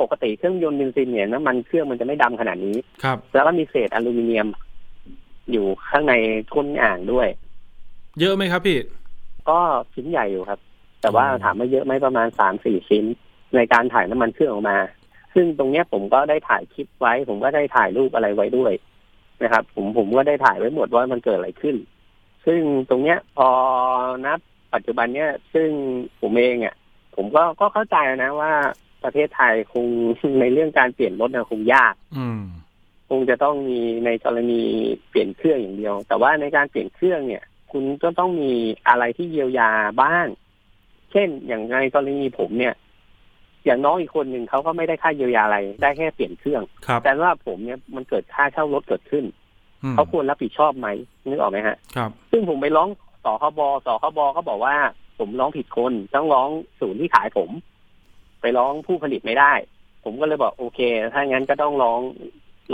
[0.00, 4.48] ปกติเครื่องยนต์เบนซินเนี่ยน้ำมันเครื่องมันจะไม่ดำขนาดนี้ครับ แล้วก็มีเศษอลูมิเนียม
[5.52, 6.14] อยู่ข้างใน
[6.54, 7.28] ก้นอ่างด้วย
[8.20, 8.78] เยอะไหมครับพี่
[9.50, 9.58] ก็
[9.94, 10.60] ชิ้นใหญ่อยู่ครับ
[11.00, 13.04] แต่ว่าอืมถามว่าเยอะไหมประมาณสามสี่ชิ้น
[13.54, 14.78] ในการถ่ายน้ำมันเครื่องออกมา
[15.34, 18.72] ซึ่งตรงเนี้ยผมก็ได้ถ่ายคลิปไว้ ผมก็ได้ถ่ายรูปอะไรไว้ด้วย
[19.42, 21.76] นะครับ ผมผมก็ได้ถ่ายไว้หมดว่ามันเกิดอะไรขึ้น
[22.46, 23.48] ซึ่งตรงเนี้ยพอ
[24.26, 24.38] นับ
[24.74, 25.68] ปัจจุบันเนี้ยซึ่ง
[26.20, 26.74] ผมเองอะ
[27.16, 28.52] ผมก็ก็เข้าใจนะว่า
[29.04, 29.86] ประเทศไทยคง
[30.40, 32.42] ในเรื่องการเปลี่ยนรถนะคงยาก อืม
[33.08, 34.62] คงจะต้องมีในกรณี
[35.08, 38.52] เปลี่ยนเครื่องอย่างเดียว แต่ว่าในการเปลี่ยนเครื่องเนี่ย คุณก็ต้องมี
[38.88, 39.70] อะไรที่เยียวยา
[40.02, 40.26] บ้าง
[41.12, 42.74] เช่นอย่างในกรณีผมเนี่ย
[43.64, 49.24] อย่างน้องอีกคนหนึ่งเขาก็ไม่ได้ค่าเยียวยาอะไร ได้แค่เปลี่ยนเครื่องครับแต่ว่าผมเนี่ยมันเกิดค่าเช่ารถเกิดขึ้น
[49.84, 50.88] อืมเขาควรรับผิดชอบไหม
[51.28, 52.88] นึกออกไหมฮะครับซึ่งผมไปร้อง
[53.24, 54.76] สคบสคบเขาบอกว่า
[55.18, 56.48] ผมร้องผิดคนต้องร้อง
[56.80, 57.50] ศูนย์ที่ขายผม
[58.40, 59.52] ไปร้องผู้ผลิตไม่ได้
[60.04, 60.80] ผมก็เลยบอกโอเค
[61.12, 62.00] ถ้างั้นก็ต้องร้อง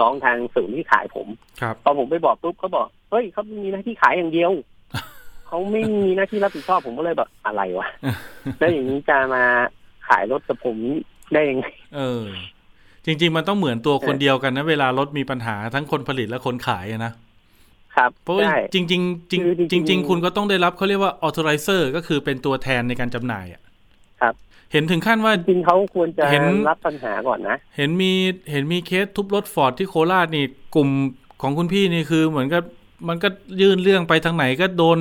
[0.00, 1.26] ร้องทางศูนย์ที่ขายผม
[1.60, 4.52] ครับพอผมไปบอกปุ๊บเขาบอกเฮ้ยเขามีหน้าที่ขายอย่างเดียว
[5.46, 7.88] เขาไม่มีหน้าที่รับผิดชอบผมก็เลยแบบอะไรวะ
[8.58, 9.44] แล้วอย่างนี้จะมา
[10.08, 10.76] ขายรถกับผม
[11.32, 12.24] ได้ยังไงเออ
[13.04, 17.12] จริง ๆ มันต้องเหมือนตัวคนเดียวกันนะ เวลารถมีปัญหาทั้งคนผลิตและคนขายอะนะ
[17.96, 23.63] ครับเพราะว่าใช่จริงๆจริงคือจจริริงงๆจริง ๆ คุณก็ต้องได้รับเขาเรียกว่า authorizer ก็คือเป็นตัวแทนในการจำหน่ายอะครับ
[24.74, 28.12] เห็นถึงขั้นว่าจริงๆเขาควรจะเห็นรับปัญหาก่อนนะ เห็นมี
[28.50, 30.88] เห็นมีเคสทุบรถฟอร์ดที่โคราชนี่กลุ่ม
[31.42, 32.62] ของคุณพี่นี่คือเหมือนกับ
[33.08, 33.28] มันก็
[33.60, 34.98] ยื่นเรื่องไปทางไหนก็โดน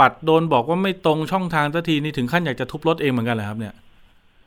[0.00, 3.74] ปัดโดนบอกว่าไม่ตรงช่องทางสักทีนี่ถึงขั้นอยากจะทุบรถเองเหมือนกันเหรอครับเนี่ย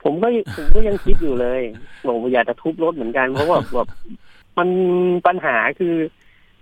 [0.03, 1.61] ผมก็ผมก็ยังคิดอยู่เลย
[2.07, 3.87] บอกว่าอยากจะทุบรถเหมือนกันเพราะว่าแบบ
[4.57, 4.69] มัน
[5.27, 5.95] ปัญหาคือ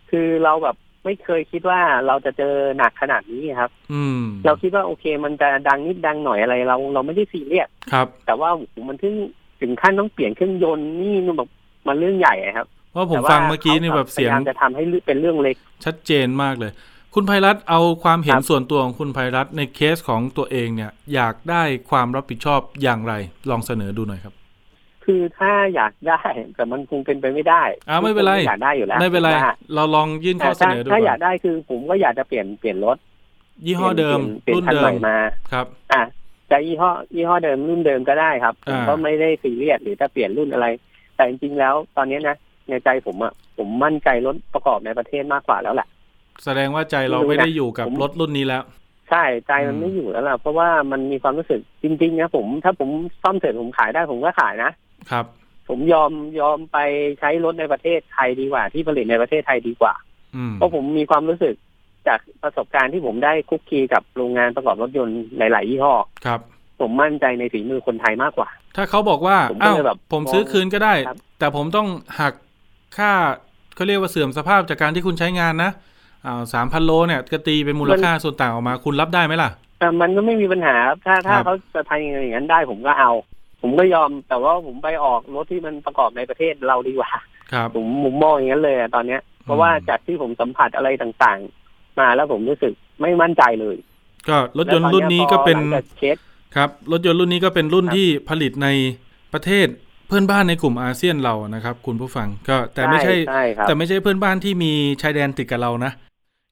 [0.09, 0.75] คือเราแบบ
[1.05, 9.15] ไม่เคยคิดว่าเราจะเจอหนักขนาดนี้ครับ อืม เราคิดว่าโอเค มันจะดังนิดดังหน่อยอะไรเรา เราไม่ได้ซีเรียสครับ แต่ว่าโอ้โหมันถึง
[9.61, 11.49] ถึงขั้นต้องเปลี่ยนเครื่องยนต์นี่มันแบบ
[11.87, 16.71] มันเรื่องใหญ่อะครับเพราะผมแต่ว่าฟังเมื่อกี้นี่แบบเสียงพยายามจะทำให้เป็นเรื่องเล็ก ชัดเจนมากเลย
[17.15, 23.13] คุณภัยรัตน์เอาความเห็นครับส่วนตัวของคุณภัยรัตน์ในเคสของตัวเองเนี่ย อยากได้ความรับผิดชอบอย่างไร
[23.49, 24.33] ลองเสนอดูหน่อยครับ
[25.05, 26.21] คือถ้าอยากได้
[26.55, 32.97] แต่มันคงเป็นไปไม่ได้อ่าไม่เป็นไรอยากได้อยู่แล้วไม่เป็นไรว่าเราลองยื่นข้อเสถ้านอดูถ้าก่ออยากได้คือผมก็อยากจะเปลี่ยนเปลี่ยนรถ
[33.65, 35.17] ยี่ห้อเดิมเปลี่ยรุ่นนคันเดิใหมม่มา
[35.51, 36.03] ครับ อะ
[36.51, 40.67] จะยี่ห้อยี่ห้อเดิมรุ่นเดิมก็ได้ครับผมอ่าก็ไม่ได้ซีเรียสหรือจะเปลี่ยนรุ่นอะไร
[41.15, 42.35] แต่จริงๆแล้วตอนนี้นะ
[42.69, 45.87] ในใจผมอะผมมั่นใจรถประกอบในประเทศมากกว่าแล้วแหละ
[46.43, 48.63] แสดงว่าใจเราไม่รู้นะไม่ได้อยู่กับผมรถรุ่นนี้แล้ว
[49.09, 52.89] ใช่ใจมันอืมไม่อยู่แล้วล่ะเพราะว่ามันมีความรู้สึกจริงๆนะผม ถ้าผม
[53.23, 54.71] ซ่อมเสร็จผมขายได้ผมก็ขายนะ
[55.11, 55.25] ครับ
[55.69, 56.77] ผมยอมยอมไป
[57.19, 59.93] ใช้รถในประเทศไทยดีกว่า ที่ผลิตในประเทศไทยดีกว่า
[60.35, 61.55] อืมเพราะผมมีความรู้สึก
[62.07, 65.93] จากประสบการณ์ที่ผมได้คุกคีกับโรงงานประกอบรถยนต์หลาย ๆ ยี่ห้อ
[66.25, 66.39] ครับ
[66.81, 71.87] ผมมั่นใจในฝีมือคนไทยมากกว่า ถ้าเขาบอกว่าผมก็อ้าวเลยแบบผมซื้อคืนก็ได้ครับแต่ผมต้อง
[72.19, 72.33] หัก
[72.97, 73.11] ค่า
[73.75, 75.71] เขาเรียกว่าเสื่อมสภาพจากการที่คุณใช้งานนะ
[76.25, 79.49] อ่าสามพันโลเนี่ยก็ตีเป็นมูลค่าส่วนต่างออกมาคุณรับได้ไหมล่ะ
[79.79, 83.11] แต่มันก็ไม่มีปัญหาครับถ้าถ้าครับเขาจะทำอย่างนั้นได้ผมก็เอา
[83.63, 87.09] ผมก็ยอมแต่ว่าผมไปออกรถที่มันประกอบในประเทศเราดีกว่า
[87.51, 93.75] ครับ ผมผมมองอย่างนั้นเลยอะตอนเนี้ย เพราะว่าจากที่ผมสัมผัสอะไรต่างๆ มาแล้วผมรู้สึกไม่มั่นใจเลย
[94.29, 96.17] ก็รถยนต์รุ่นนี้ก็เป็นแล้วตอพอหลังจากเช็ค
[96.55, 98.67] ครับ รถยนต์รุ่นนี้ก็เป็นรุ่นครับที่ผลิตใน
[99.33, 99.67] ประเทศ
[100.07, 105.91] เพื่อนบ้านในกลุ่มอาเซียนเรานะครับ คุณผู้ฟังก็แต่ไม่ใช่ใช่ครับแต่ไม่ใช่เพื่อนบ้านที่มีชายแดนติดกับเรานะ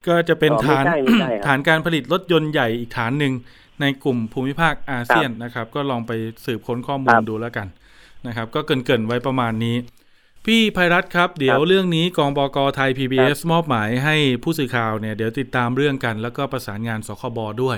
[0.08, 3.34] ก็จะเป็นอ๋อไม่ฐานใช่ไม่ใช่ครับฐานการผลิตรถยนต์ใหญ่อีกฐานหนึ่ง
[3.82, 6.12] ในกลุ่มภูมิภาคอาเซียนนะครับ ก็ลองไป
[6.46, 7.68] สืบค้นข้อมูคลรับดูแล้วกัน
[8.28, 9.78] นะครับ ก็เกรินๆไว้ประมาณนี้
[10.46, 17.78] พี่ภัยรัตน์ครับ เดี๋ยวเรื่องนี้กองบกไทย PBS มอบหมายให้ผู้สื่อข่าวเนี่ยเดี๋ยวติดตามเรื่องกัน แล้วก็ประสานงานสคบด้วย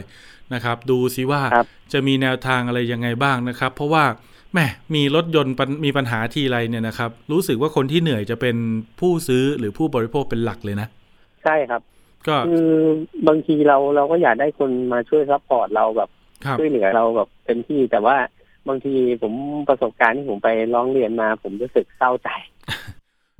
[0.54, 4.06] นะครับ ดูซิว่าครับจะมีแนวทางอะไรยังไงบ้างนะครับ เพราะว่า
[4.54, 4.60] แหม
[4.96, 8.56] มีรถยนต์ปัญมีปัญหาทีไรเนี่ยนะครับ รู้สึกว่าคนที่เหนื่อยจะเป็น
[9.00, 10.88] ผู้ซื้อหรือผู้บริโภคเป็นหลักเลยนะ
[11.44, 11.82] ใช่ครับ
[12.28, 12.70] ก็คือ
[13.28, 16.10] บางทีเราเราก็อยากได้คนมาช่วย support เราแบบ
[16.46, 18.16] ครับช่วยเหลือเราแบบเต็มที่แต่ว่า
[18.68, 19.34] บางทีผม
[19.70, 22.30] ประสบการณ์ที่ผมไปร้องเรียนมา ผมรู้สึกเศร้าใจ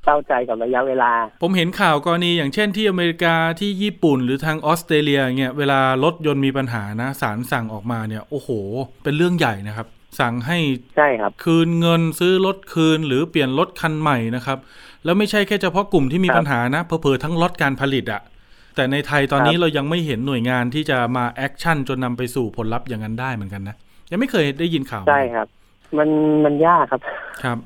[0.04, 1.12] เศร้าใจกับระยะเวลา
[1.42, 8.50] ผมเห็นข่าวกรณีอย่างเช่นที่อเมริกาที่ญี่ปุ่นหรือทางออสเตรเลียเนี่ยเวลารถยนต์มีปัญหานะศาลสั่งออกมาเนี่ย โอ้โห
[9.04, 9.88] เป็นเรื่องใหญ่นะครับ
[10.20, 10.60] สั่งให้
[10.98, 14.58] ใช่ครับ คืนเงินซื้อรถคืนหรือเปลี่ยนรถคันใหม่นะครับ
[15.04, 18.22] แล้วไม่ใช่แค่เฉพาะกลุ่มที่มีครับปัญหานะเผลอๆทั้งล็อตการผลิตอะ
[18.76, 23.76] แต่ในไทยตอนนี้ครับเรายังไม่เห็นหน่วยงานที่จะมาแอคชั่นจนนำไปสู่ผลลัพธ์อย่างนั้นได้เหมือนกันนะ
[24.12, 25.48] ยังไม่เคยได้ยินข่าวใช่ครับ
[25.98, 26.10] มัน
[26.46, 27.02] มันยากครับ
[27.44, 27.58] ครับ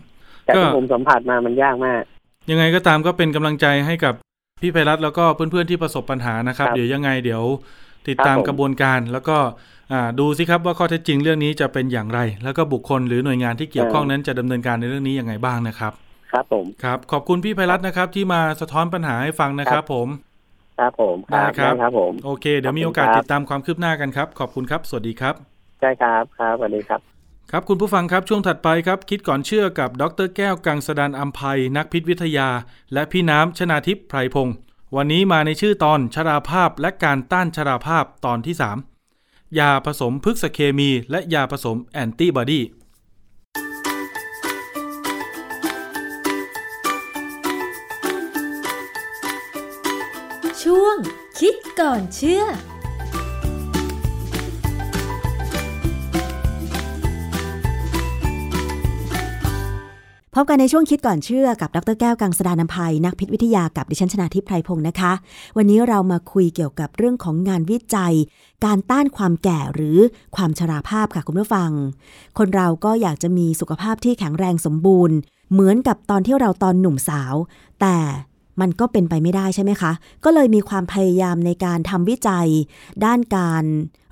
[0.46, 2.02] แต่ก็ที่ผมสัมผัสมามันยากมาก
[2.50, 4.14] ยังไงก็ตามก็เป็นกำลังใจให้กับ
[4.62, 7.44] พี่ไพรัตน์แล้วก็เพื่อนๆที่ประสบปัญหานะครับครับเดี๋ยวยังไงเดี๋ยว
[8.08, 9.38] ติดตามครับผมกระบวนการแล้วก็
[9.94, 15.94] อ่าดูสิครับว่าข้อเท็จจริงเรื่องนี้จะเป็นอย่างไร แล้วก็บุคคลหรือหน่วยงานที่เกี่ยวข้องนั้นจะดำเนินการในเรื่องนี้ยังไงบ้างนะครับ
[16.32, 20.08] ครับผมครับขอบคุณพี่ไพรัตน์นะครับ ที่มาสะท้อนปัญหาให้ฟังนะครับ ผม
[20.78, 25.36] ครับผมได้ครับครับผม โอเค เดี๋ยวมีโอกาสขอบคุณครับติดตามความคืบหน้ากันครับ ขอบคุณครับ สวัสดีครับ
[25.80, 27.00] ใช่ครับครับสวัสดีครับ
[27.52, 32.50] ครับคุณผู้ฟังครับช่วงถัดไปครับ คิดก่อนเชื่อกับดรแก้วกังสดานอัมภัยนักพิษวิทยา
[32.94, 34.56] และพี่น้ำชนาทิพย์ไพรพงศ์
[34.96, 38.56] วันนี้มาในชื่อตอนชราภาพและการต้านชราภาพตอนที่
[39.04, 42.62] 3 ยาผสมพฤกษเคมี และยาผสมแอนติบอดี
[51.82, 52.46] ก่อนเชื่อพ
[60.42, 65.12] บกันในช่วงคิดก่อนเชื่อกับดรแก้วกังสดานนภัยนักพิษวิทยากับดิฉันชนาทิพย์ไพรพงศ์นะคะ
[65.58, 68.14] วันนี้เรามาคุยเกี่ยวกับเรื่องของงานวิจัย
[68.66, 69.98] การต้านความแก่หรือ
[70.36, 71.72] ความชราภาพค่ะคุณผู้ฟัง
[72.38, 75.18] คนเราก็อยากจะมีสุขภาพที่แข็งแรงสมบูรณ์
[75.52, 77.34] เหมือนกับตอนที่เราตอนหนุ่มสาว
[77.82, 77.98] แต่
[78.62, 79.92] มันก็เป็นไปไม่ได้ใช่ไหมคะ
[80.24, 82.48] ก็เลยมีความพยายามในการทำวิจัย
[83.06, 83.64] ด้านการ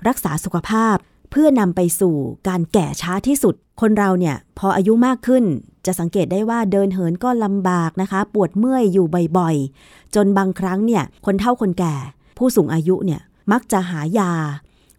[0.08, 0.96] รักษาสุขภาพ
[1.30, 2.16] เพื่อนำไปสู่
[2.48, 5.44] การแก่ช้าที่สุด คนเราเนี่ยพออายุมากขึ้น
[5.86, 9.06] จะสังเกตได้ว่าเดินเหินก็ลำบากนะคะ ปวดเมื่อยอยู่
[9.38, 11.94] บ่อยๆ จนบางครั้งเนี่ยคนเฒ่าคนแก่
[12.38, 13.20] ผู้สูงอายุเนี่ย
[13.52, 14.32] มักจะหายา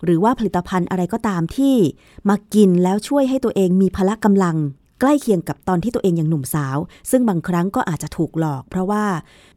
[0.04, 1.76] หรือว่าผลิตภัณฑ์อะไรก็ตามที่
[2.30, 4.58] มากินแล้วช่วยให้ตัวเองมีพละกำลัง
[5.00, 6.78] ใกล้เคียงกับตอนที่ตัวเองยังหนุ่มสาว
[7.12, 9.06] ซึ่งบางครั้งก็อาจจะถูกหลอก เพราะว่า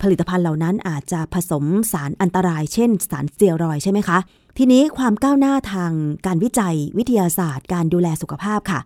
[0.03, 4.19] ผลิตภัณฑ์เหล่านั้นอาจจะผสมสารอันตราย เช่น สารสเตียรอยใช่ไหมคะ
[4.59, 5.93] ทีนี้ความก้าวหน้าทาง
[6.27, 8.81] การวิจัยวิทยาศาสตร์ การดูแลสุขภาพค่ะ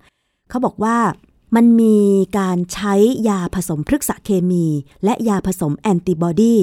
[0.50, 0.96] เขาบอกว่า
[1.57, 1.98] มันมี
[2.38, 2.94] การใช้
[3.28, 4.66] ยาผสมพฤกษเคมี
[5.05, 6.57] และยาผสมแอนติบอดี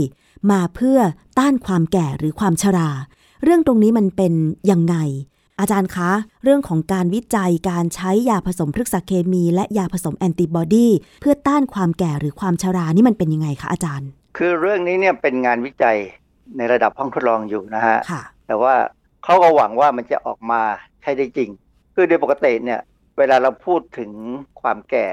[0.52, 1.00] มาเพื่อ
[1.40, 2.90] ต้านความแก่หรือความชรา
[3.44, 4.34] เรื่องตรงนี้มันเป็น
[4.72, 4.96] ยังไง
[5.62, 6.12] อาจารย์คะ
[6.44, 10.88] เรื่องของการวิจัยการใช้ยาผสมพฤกษเคมี และยาผสมแอนติบอดี
[11.22, 15.98] เพื่อต้านความแก่หรือความชรานี่มันเป็นยังไงคะอาจารย์ คือเรื่องนี้เนี่ยเป็นงานวิจัย
[16.58, 18.74] ในระดับห้องทดลองอยู่นะฮะค่ะแต่ว่า
[19.24, 20.62] เขาก็หวังว่ามันจะออกมา
[21.02, 21.50] ใช้ได้จริง
[21.96, 22.80] คือโดยปกติเนี่ย
[23.18, 24.12] เวลาเราพูดถึง
[24.62, 25.08] ความแก่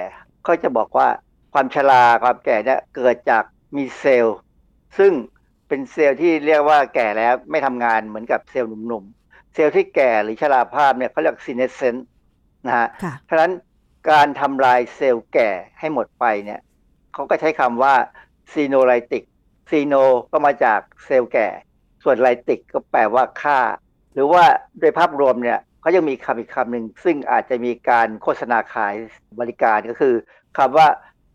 [0.44, 1.09] เขาจะบอกว่า
[1.53, 3.44] ความชราความแก่เนี่ยเกิดจาก
[3.76, 4.38] มีเซลล์
[4.99, 5.12] ซึ่ง
[5.68, 12.07] เป็นเซลล์ที่เรียกว่าแก่แล้วไม่ทำงานเหมือนกับเซลล์หนุ่มๆเซลล์ที่แก่หรือชราภาพเนี่ยเขาเรียก senescent
[12.67, 13.53] นะฮะค่ะเพราะฉะนั้น
[14.11, 16.61] การทำลายเซลล์แก่ให้หมดไปเนี่ย
[17.15, 17.95] เขาก็ใช้คำว่า
[18.53, 19.25] ซีโนไลติก
[19.71, 19.95] ซีโน
[20.33, 21.49] ก็มาจากเซลล์แก่
[22.03, 23.59] ส่วนไลติกก็แปลว่าฆ่า
[24.15, 24.45] หรือว่า
[24.81, 28.95] โดยภาพรวมเนี่ยเขายังมีคำอีกคำหนึ่ง ซึ่งอาจจะมีการโฆษณาขาย
[29.41, 30.15] บริการก็คือ
[30.59, 30.87] คำว่า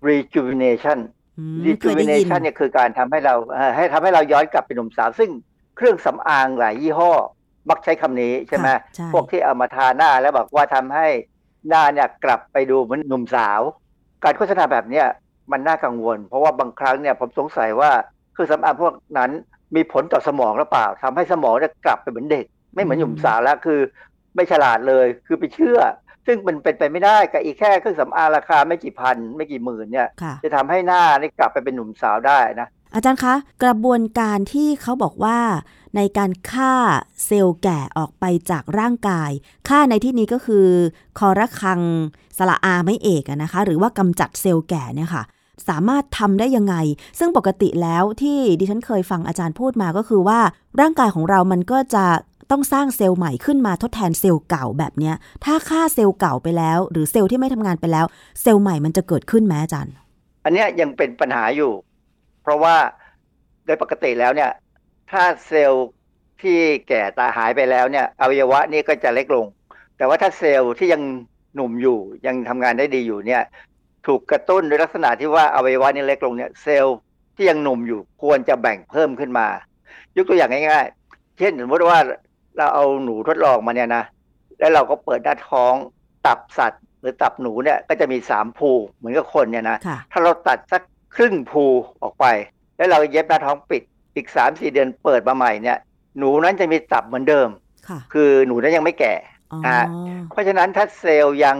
[0.08, 1.00] rejuvenation
[1.40, 5.32] อืมเคยได้ยิน rejuvenation เนี่ยคือการทำให้เราเอ่อให้ทำให้เราย้อนกลับเป็นหนุ่มสาว ซึ่ง
[5.78, 7.14] เครื่องสำอางหลายยี่ห้อ
[7.70, 11.08] มักใช้คำนี้ใช่ไหมค่ะใช่พวกที่เอามาทาหน้าแล้วบอกว่าทำให้
[11.70, 13.62] หน้าเนี่ยกลับไปดูเหมือนหนุ่มสาว
[14.24, 15.06] การโฆษณาแบบเนี้ย
[15.52, 17.92] มันน่ากังวล เพราะว่าบางครั้งเนี่ยผมสงสัยว่า
[18.34, 19.32] เครื่องสำอางพวกนั้น
[19.76, 22.46] มีผลต่อสมองหรือเปล่าทำให้สมองเนี่ยกลับไปเหมือนเด็ก
[22.76, 23.80] ไม่เหมือนหนุ่มสาวแล้วคือ
[24.36, 25.80] ไม่ฉลาดเลยคือไปเชื่อ
[26.28, 35.38] ซึ่งมันเป็นไปไม่ได้กับอีกแค่เครื่องสำอางราคาไม่กี่พัน ไม่กี่หมื่นเนี่ยค่ะจะทำให้หน้านี่กลับไปเป็นหนุ่มสาวได้นะอาจารย์คะ กระบวนการที่เขาบอกว่า
[35.96, 36.74] ในการฆ่า
[37.26, 39.32] เซลล์แก่ออกไปจากร่างกาย
[39.68, 40.68] ฆ่าในที่นี้ก็คือ
[41.20, 41.82] คอระคัง
[42.38, 45.24] สละอาไม่เอกนะคะ หรือว่ากำจัดเซลล์แก่เนี่ยค่ะ
[45.70, 46.76] สามารถทำได้ยังไง
[47.20, 50.40] ซึ่งปกติแล้วที่ดิฉันเคยฟังอาจารย์พูดมาก็คือว่า
[50.82, 52.06] ร่างกายของเรามันก็จะ
[52.52, 55.16] ต้องสร้างเซลล์ใหม่ขึ้นมาทดแทนเซลล์เก่าแบบเนี้ย
[55.46, 58.06] ถ้าฆ่าเซลล์เก่าไปแล้ว หรือเซลล์ที่ไม่ทำงานไปแล้ว
[58.42, 59.94] เซลล์ใหม่มันจะเกิดขึ้นไหมอาจารย์
[60.44, 61.72] อันเนี้ยยังเป็นปัญหาอยู่
[62.44, 62.76] เพราะว่า
[63.66, 64.52] โดยปกติแล้วเนี่ย
[65.14, 65.88] ถ้าเซลล์
[66.42, 66.58] ที่
[66.88, 69.46] แก่ตายหายไปแล้วเนี่ยอวัยวะนี่ก็จะเล็กลง
[69.98, 71.02] แต่ว่าถ้าเซลล์ที่ยัง
[71.56, 73.44] หนุ่มอยู่ยังทำงานได้ดีอยู่เนี่ย
[74.08, 76.98] ถูกกระตุ้นโดยลักษณะที่ว่าอวัยวะนี่เล็กลงเนี่ยเซลล์
[77.36, 79.48] ที่ยังหนุ่มอยู่ควรจะแบ่งเพิ่มขึ้นมา
[80.16, 82.00] ยกตัวอย่างง่ายๆ เช่นสมมติว่า
[82.58, 84.04] เราเอาหนูทดลองมาเนี่ยนะ
[84.60, 85.74] แล้วเราก็เปิดหน้าท้อง
[86.26, 90.82] ตับสัตว์ หรือตับหนูเนี่ยก็จะมีสามภูเหมือนกับคนเนี่ยนะค่ะถ้าเราตัดสัก
[91.16, 91.64] ครึ่งภู
[92.02, 92.26] ออกไป
[92.78, 93.84] แล้วเราเย็บหน้าท้องปิด
[94.16, 95.78] อีกสามสี่เดือนเปิดมาใหม่เนี่ย
[96.18, 97.50] หนูนั้นจะมีตับเหมือนเดิม
[97.88, 99.14] ค่ะคือหนูนั้นยังไม่แก่
[99.52, 99.80] อ๋ออ่า
[100.32, 101.58] เพราะฉะนั้นถ้าเซลล์ยัง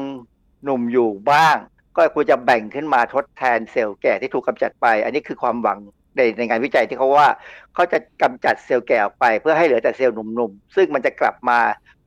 [0.64, 1.58] หนุ่มอยู่บ้าง
[1.96, 5.80] ก็ควรจะแบ่งขึ้นมาทดแทนเซลล์แก่ที่ถูกกำจัดไป อันนี้คือความหวัง
[6.16, 7.30] ในในงานวิจัยที่เขาว่า
[7.74, 11.60] เขาจะกำจัดเซลล์แก่ออกไป เพื่อให้เหลือแต่เซลล์หนุ่มๆ ซึ่งมันจะกลับมา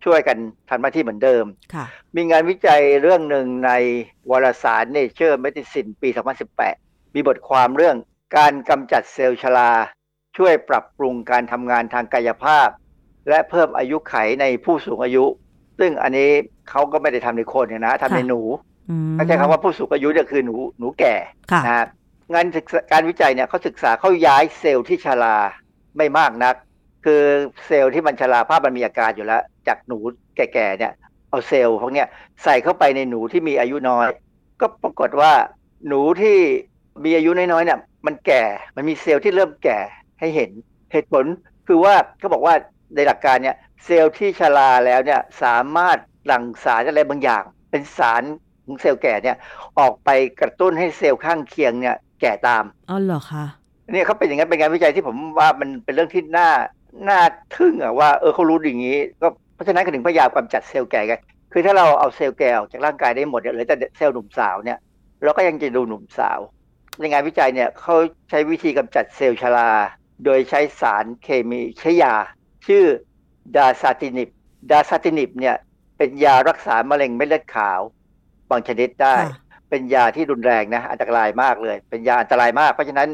[0.04, 0.36] ช่วยกัน
[0.70, 1.44] ทำหน้าที่เหมือนเดิม
[1.74, 1.86] ค่ะ
[2.16, 3.70] มีงานวิจัยเรื่องหนึ่งใน
[4.30, 6.08] วารสาร Nature Medicine ปี
[6.62, 7.96] 2018 มีบทความเรื่อง
[8.36, 9.72] การกำจัดเซลล์ชรา
[10.36, 12.68] ช่วยปรับปรุงการทำงานทางกายภาพ
[13.28, 15.24] และเพิ่มอายุไขในผู้สูงอายุ
[15.78, 16.30] ซึ่งอันนี้
[16.70, 18.40] เขาก็ไม่ได้ทำในคนเนี่ยนะทำในค่ะหนู
[18.90, 21.14] อืมเขาใช้คำว่าผู้สูงอายุเนี่ยคือหนูหนูแก่
[21.52, 21.86] ค่ะนะฮะ
[22.32, 25.36] งานศึกษาการวิจัยเนี่ยเขาศึกษาเขาย้ายเซลล์ที่ชรา
[25.96, 26.54] ไม่มากนัก
[27.04, 27.22] คือ
[27.66, 29.98] เซลล์ที่มันชราภาพมันมีอาการอยู่แล้ว จากหนู
[30.36, 30.92] แก่ๆเนี่ย
[31.30, 32.08] เอาเซลล์พวกเนี้ย
[32.44, 34.06] ใส่เข้าไปในหนูที่มีอายุน้อย
[34.60, 35.32] ก็ปรากฏว่า
[35.88, 36.38] หนูที่
[37.04, 38.42] มีอายุน้อยๆเนี่ยมันแก่
[38.76, 39.78] มันมีเซลล์ที่เริ่มแก่
[40.20, 40.50] ให้เห็น
[40.92, 41.24] เหตุผล
[41.66, 42.54] คือว่าเขาบอกว่า
[42.94, 48.22] ในหลักการเนี่ยเซลล์ที่ชราแล้วเนี่ยสามารถหลั่งสารอะไรบางอย่าง เป็นสาร
[48.64, 49.36] ของเซลล์แก่เนี่ย
[49.78, 50.10] ออกไป
[50.40, 53.44] กระตุ้นให้เซลล์ข้างเคียงเนี่ยแก่ตามอ๋อเหรอคะ
[53.92, 56.50] เนี่ยเขาเป็นอย่างนั้นเป็นงานวิจัยที่ผมว่ามันเป็นเรื่องที่น่า
[57.08, 57.20] น่า
[57.56, 61.20] ทึ่งอะว่าเออเขารู้อย่างนี้ก็เพราะฉะนั้นเขาถึงพยายามกำจัดเซลล์แก่กัน
[61.52, 64.78] คือถ้าเราเอาเซลล์แก่ออกจากร่างกายได้หมดเนี่ยเหลือแต่เซลล์หนุ่มสาวเนี่ย
[65.22, 66.38] เราก็ยังจะดูหนุ่มสาว
[66.98, 67.94] ในงานวิจัยเนี่ยเขา
[68.30, 69.70] ใช้วิธีกำจัดเซลล์ชรา
[70.24, 72.14] โดยใช้สารเคมีใช้ยา
[72.66, 72.84] ชื่อ
[73.56, 74.28] ดาซาตินิบ
[74.70, 75.56] ดาซาตินิบเนี่ย
[75.96, 77.80] เป็นยารักษามะเร็งเม็ดเลือดขาว
[78.50, 79.30] บางชนิดได้ค่ะ
[79.70, 83.08] เป็นยาที่รุนแรงนะอันตรายมากเลย เป็นยาอันตรายมาก เพราะฉะนั้น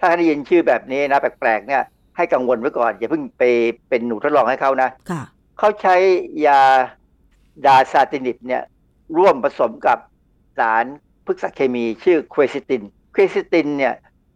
[0.00, 1.82] ถ้าได้ยินชื่อแบบนี้นะแปลกๆเนี่ย
[2.16, 3.42] ให้กังวลไว้ก่อน อย่าเพิ่งไป
[3.88, 5.22] เป็นหนูทดลองให้เขานะค่ะ
[5.58, 5.96] เขาใช้
[6.46, 6.60] ยา
[7.66, 8.62] ดาซาตินิบเนี่ย
[9.16, 9.98] ร่วมผสมกับ
[10.58, 10.84] สาร
[11.26, 12.82] พฤกษเคมีชื่อค e ซิติน
[13.14, 13.94] ค e ซิตินเนี่ย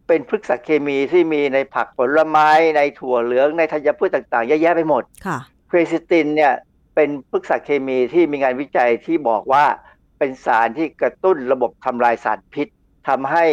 [0.08, 5.38] เป็นพฤกษเคมีที่มีในผักผลไม้ในถั่วเหลืองในธัญพืชต่างๆเยอะแยะไปหมดค่ะ
[5.70, 6.52] ค e ซิตินเนี่ย
[6.94, 9.64] เป็นพฤกษเคมีที่มีงานวิจัยที่บอกว่า
[10.18, 12.68] เป็นสารที่กระตุ้นระบบทำลายสารพิษ
[13.08, 13.44] ทำให้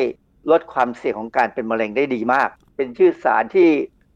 [0.51, 3.69] ลดความเสี่ยงของการเป็นมะเร็งได้ดีมาก เป็นชื่อสารที่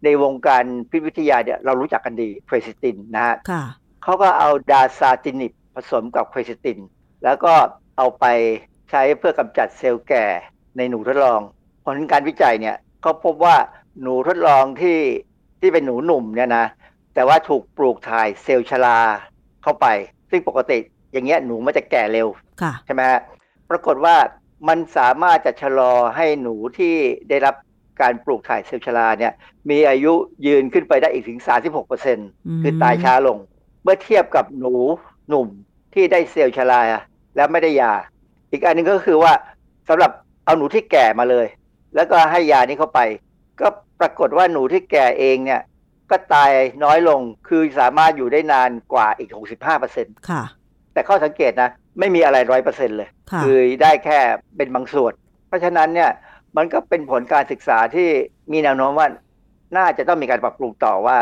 [0.04, 3.64] ในวงการพิษวิทยาเนี่ยเรารู้จักกันดีค e ซิตินนะฮะค่ะ
[4.04, 6.80] เขาก็เอาดาซาตินิบผสมกับค e ซิติน
[7.24, 7.54] แล้วก็
[7.98, 8.26] เอาไป
[8.90, 10.26] ใช้เพื่อกำจัดเซลล์แก่
[10.78, 11.59] ในหนูทดลองผ
[11.94, 13.56] ลการวิจัยเนี่ยเขาพบว่า
[14.02, 15.00] หนูทดลองที่
[15.62, 16.66] ที่เป็นหนูหนุ่มเนี่ยนะ
[17.14, 19.00] แต่ว่าถูกปลูกถ่ายเซลล์ชรา
[19.64, 19.88] เข้าไป
[20.30, 20.80] ซึ่งปกติ
[21.12, 22.28] อย่างเงี้ยหนูมันจะแก่เร็ว
[22.62, 23.20] ค่ะใช่ไหมฮะ
[23.70, 24.16] ปรากฏว่า
[24.68, 26.96] มันสามารถจะชะลอให้หนูที่
[27.30, 27.56] ได้รับ
[28.02, 29.34] การปลูกถ่ายเซลล์ชราเนี่ย
[29.70, 30.14] มีอายุ
[30.46, 31.40] ยืนขึ้นไปได้อีกถึง
[32.02, 33.38] 36%คือตายช้าลง
[33.84, 34.76] เมื่อเทียบกับหนู
[35.30, 35.48] หนุ่ม
[35.94, 36.80] ที่ได้เซลล์ชรา
[37.36, 37.94] แล้วไม่ได้ยา
[38.52, 39.34] อีกอันหนึงก็คือว่า
[39.90, 40.12] สำหรับ
[40.46, 41.48] เอาหนูที่แก่มาเลย
[41.96, 43.00] แล้วก็ให้ยานี้เข้าไป
[43.62, 43.68] ก็
[44.00, 45.62] ปรากฏว่าหนูที่แก่เองเนี่ย
[46.12, 46.52] ก็ตาย
[46.84, 50.44] น้อยลงคือสามารถอยู่ได้นานกว่าอีก 65เปอร์เซ็นต์ค่ะ
[50.94, 51.70] แต่ข้อสังเกตนะ
[52.00, 54.20] ไม่มีอะไรร้อยเปอร์เซ็นต์เลยค่ะคือได้แค่
[54.58, 55.14] เป็นบางส่วน
[55.48, 56.12] เพราะฉะนั้นเนี่ย
[56.58, 58.10] มันก็เป็นผลการศึกษาที่
[58.52, 59.08] มีแนวโน้มว่า
[59.78, 61.18] น่าจะต้องมีการปรับปรุงต่อว่า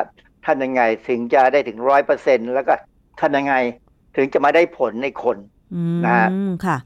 [0.45, 2.73] ทำยังไงถึงจะได้ถึงร้อยเปอร์เซ็นแล้วก็
[3.21, 3.53] ทำยังไง
[4.15, 5.37] ถึงจะมาได้ผลในคน
[5.75, 6.29] อืมนะฮะ
[6.65, 6.77] ค่ะ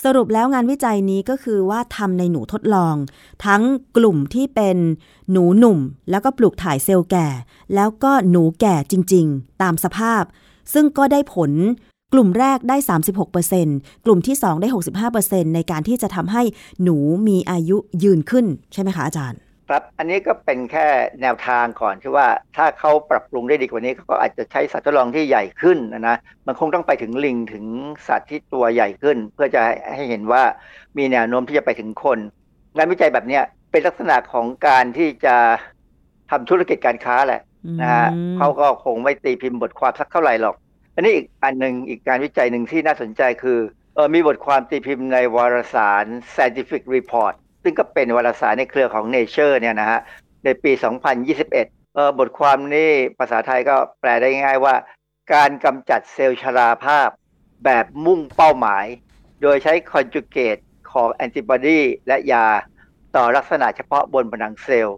[0.00, 2.94] สรุปแล้วงานวิจัยนี้ก็คือว่าทำในหนูทดลอง
[3.44, 3.62] ทั้ง
[3.96, 4.76] กลุ่มที่เป็น
[5.30, 5.78] หนูหนุ่ม
[6.10, 7.28] แล้วก็ปลูกถ่ายเซลล์แก่
[7.74, 10.22] แล้วก็หนูแก่จริง ๆ ตามสภาพ
[10.74, 11.50] ซึ่งก็ได้ผล
[12.12, 12.76] กลุ่มแรกได้
[13.40, 14.68] 36%กลุ่มที่ 2 ได้
[15.10, 16.42] 65%ในการที่จะทำให้
[16.82, 16.96] หนู
[17.28, 19.38] มีอายุยืนขึ้นใช่ไหมคะอาจารย์
[19.68, 20.86] ครับอันนี้ก็เป็นแค่
[21.22, 27.64] แนวทางก่อนที่ว่าถ้าเขาปรับปรุงได้ดีกว่านี้เขาก็อาจจะใช้สัตว์ทดลองที่ใหญ่ขึ้นนะนะมันคงต้องไปถึงลิงถึง
[28.08, 29.60] สัตว์ที่ตัวใหญ่ขึ้น เพื่อจะ
[29.94, 30.42] ให้เห็นว่า
[30.98, 32.18] มีแนวโน้มที่จะไปถึงคน
[32.76, 35.36] งานวิจัยแบบเนี้ยเป็นลักษณะของการที่จะ
[36.30, 37.42] ทำธุรกิจการค้าแหละ
[37.80, 40.56] นะฮะอืมเขาก็คงไม่ตีพิมพ์บทความสักเท่าไหร่หรอก
[40.94, 43.58] อันนี้อีกอันหนึ่งอีกการวิจัยหนึ่งที่น่าสนใจคือ
[43.94, 46.04] เออมีบทความตีพิมพ์ในวารสาร
[46.34, 50.00] Scientific Report ซึ่งก็เป็นวารสารในเครือของ Nature เนี่ยนะฮะ
[50.44, 50.72] ในปี
[51.32, 51.50] 2021
[51.94, 54.74] เออบทความนี้ภาษาไทยก็แปลได้ง่ายว่า
[55.34, 57.08] การกำจัดเซลล์ชราภาพ
[57.64, 58.86] แบบมุ่งเป้าหมาย
[59.42, 60.56] โดยใช้ conjugate
[60.92, 62.46] ของแอนติบอดีและยา
[63.16, 64.96] ต่อลักษณะเฉพาะบนผนังเซลล์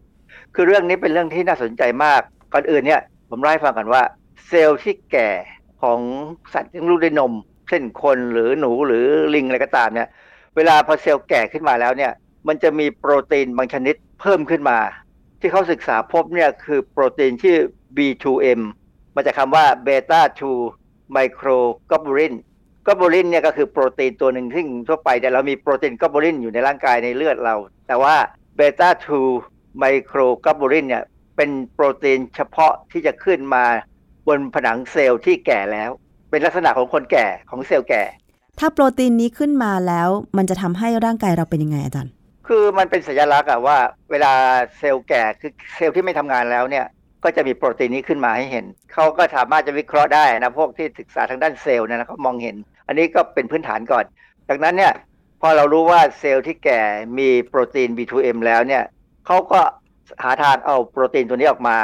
[0.54, 2.20] คือเรื่องนี้เป็นเรื่องที่น่าสนใจมาก
[2.52, 4.02] ก่อนอื่นเนี่ยผมเล่าให้ฟังกันว่า
[4.46, 5.30] เซลล์ที่แก่
[5.82, 6.00] ของ
[6.52, 7.32] สัตว์ที่เลี้ยงลูกด้วยนม
[7.68, 10.08] เช่นคนหรือหนูหรือลิงอะไรก็ตามเนี่ย
[10.56, 12.12] เวลาพอเซลล์แก่ขึ้นมาแล้วเนี่ย
[12.48, 14.78] มันจะมีโปรตีนบางชนิดเพิ่มขึ้นมา
[15.40, 17.58] ที่เขาศึกษาพบเนี่ยคือโปรตีนชื่อ
[17.96, 18.60] B2M
[19.14, 20.20] มาจากคำว่าเบต้า
[20.70, 22.34] 2 microglobulin
[22.86, 27.54] กอบ u ลินเนี่ยก็คือโปรตีนตัวหนึ่งที่ทั่วไปแต่เรามีโปรตีนกอบ u ลินอยู่ในร่างกายในเลือดเรา
[27.86, 28.14] แต่ว่า
[28.56, 28.88] เบต้า
[29.36, 31.04] 2 microglobulin เนี่ย
[31.36, 33.64] เป็นโปรตีนเฉพาะที่จะขึ้นมา
[34.28, 35.90] บนผนังเซลล์ที่แก่แล้ว
[36.30, 38.02] เป็นลักษณะของคนแก่ของเซลล์แก่
[38.58, 42.12] ถ้าโปรตีนนี้ขึ้นมาแล้ว มันจะทำให้ร่างกายเราเป็นยังไงอาจารย์
[42.46, 43.78] คือมันเป็นสัญลักษณ์อะว่า
[44.10, 44.32] เวลา
[44.78, 46.86] เซลล์แก่คือเซลล์ที่ไม่ทำงานแล้วเนี่ย
[47.24, 54.04] ก็จะมีโปรตีนนี้ขึ้นมาให้เห็น เขาก็สามารถจะวิเคราะห์ได้นะพวกที่ศึกษาทางด้านเซลล์เนี่ยนะเขามองเห็น อันนี้ก็เป็นพื้นฐานก่อน
[54.48, 54.92] จากนั้นเนี่ย
[55.40, 56.80] พอเรารู้ว่าเซลล์ที่แก่
[57.18, 58.82] มีโปรตีน B2M แล้วเนี่ย
[59.26, 59.60] เขาก็
[60.22, 61.78] หาทางเอาโปรตีนตัวนี้ออกมา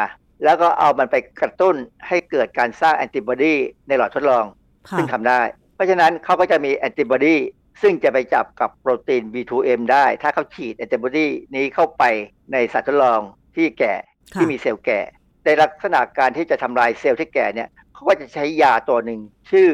[0.44, 1.76] แล้วก็เอามันไปกระตุ้น
[2.08, 3.54] ให้เกิดการสร้างแอนติบอดี
[3.88, 4.44] ในหลอดทดลอง
[4.88, 5.40] ค่ะซึ่งทำได้
[5.74, 7.36] เพราะฉะนั้นเขาก็จะมีแอนติบอดี
[7.82, 12.04] ซึ่งจะไปจับกับโปรตีน B2M ได้ ถ้าเขาฉีดแอนติบอดีนี้เข้าไป
[12.52, 13.20] ในสัตว์ทดลอง
[13.56, 13.94] ที่แก่
[14.34, 15.00] ค่ะที่มีเซลล์แก่
[15.44, 19.20] ในลักษณะการที่จะทำลายเซลล์ที่แก่เนี่ยเขาก็จะใช้ยาตัวหนึ่ง
[19.50, 19.68] ชื่อ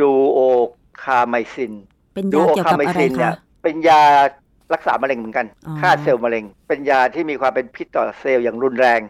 [0.00, 1.72] duocarmycin
[2.14, 4.02] เป็นดูยาโอเกี่ยวคากับไมอะไรซินเนี่คะยเป็นยา
[4.74, 9.00] รักษามะเร็งเหมือนกันอ๋อฆ่าเซลล์มะเร็ง เป็นยาที่มีความเป็นพิษต่อเซลล์อย่างรุนแรง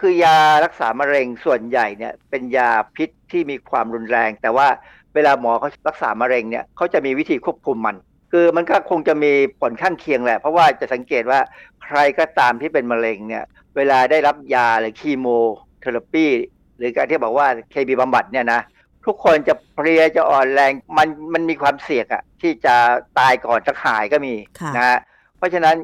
[0.00, 4.68] คือยารักษามะเร็งส่วนใหญ่เนี่ยเป็นยาพิษที่มีความรุนแรง แต่ว่า
[5.14, 7.96] เวลาหมอเขารักษามะเร็งเนี่ยเขาจะมีวิธีควบคุมมัน
[8.32, 11.40] คือมันก็คงจะมีผลข้างเคียงแหละ เพราะว่าจะสังเกตว่า
[11.84, 13.44] ใครก็ตามที่เป็นมะเร็งเนี่ย
[13.76, 16.26] เวลาได้รับยาหรือ chemotherapy
[16.76, 18.60] หรือการที่บอกว่าเคมีบำบัดเนี่ยนะ
[19.06, 22.74] ทุกคนจะเพลียจะอ่อนแรงมันมันมีความเสี่ยงอะที่จะ
[23.18, 24.98] ตายก่อนจะหายก็มีค่ะนะฮะ
[25.38, 25.74] เพราะฉะนั้น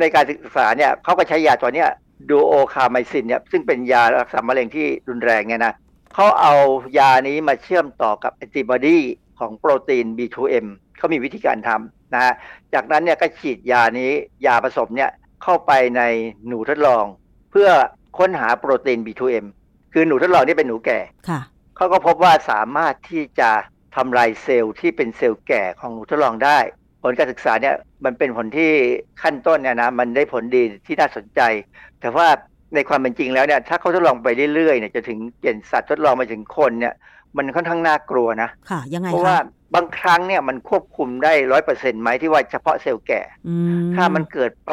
[0.00, 1.88] ในการศึกษาเนี่ยเขาก็ใช้ยาตัวเนี้ย
[2.30, 5.74] ดูโอคาไมซินเนี่ยซึ่งเป็นยารักษามะเร็งที่รุนแรงเนี่ยนะ
[6.14, 6.54] เขาเอา
[6.98, 8.98] ยานี้มาเชื่อมต่อกับแอนติบอดี
[9.38, 12.32] ของโปรตีน B2M เขามีวิธีการทำนะฮะ
[12.74, 14.10] จากนั้นเนี่ยก็ฉีดยานี้
[14.46, 15.10] ยาผสมเนี่ย
[15.42, 16.02] เข้าไปใน
[16.48, 17.04] หนูทดลอง
[17.50, 17.68] เพื่อ
[18.18, 19.46] ค้นหาโปรตีน B2M
[19.92, 21.40] คือหนูทดลองนี่เป็นหนูแก่ค่ะ
[21.76, 23.50] เขาก็พบว่าสามารถที่จะ
[23.96, 26.58] ทำลายเซลล์ที่เป็นเซลล์แก่ของหนูทดลองได้
[27.02, 27.74] ผลการศึกษาเนี่ย
[28.04, 28.70] มันเป็นผลที่
[29.22, 31.40] ขั้นต้นเนี่ยนะมันได้ผลดีที่น่าสนใจ
[32.00, 32.26] แต่ว่า
[32.74, 36.94] ในความเป็นจริงแล้วเนี่ยถ้าเขาทดลองไปเรื่อยๆเนี่ยจะถึงเปลี่ยนสัตว์ทดลองมาถึงคนเนี่ย
[37.36, 39.38] มันค่อนข้างน่ากลัวนะค่ะยังไงเพราะคะว่า
[39.74, 44.70] บางครั้งเนี่ยมันควบคุมได้ร้อยเปอร์เซ็นต์ไหมที่ว่าเฉพาะเซลล์แก่อืมถ้ามันเกิดไป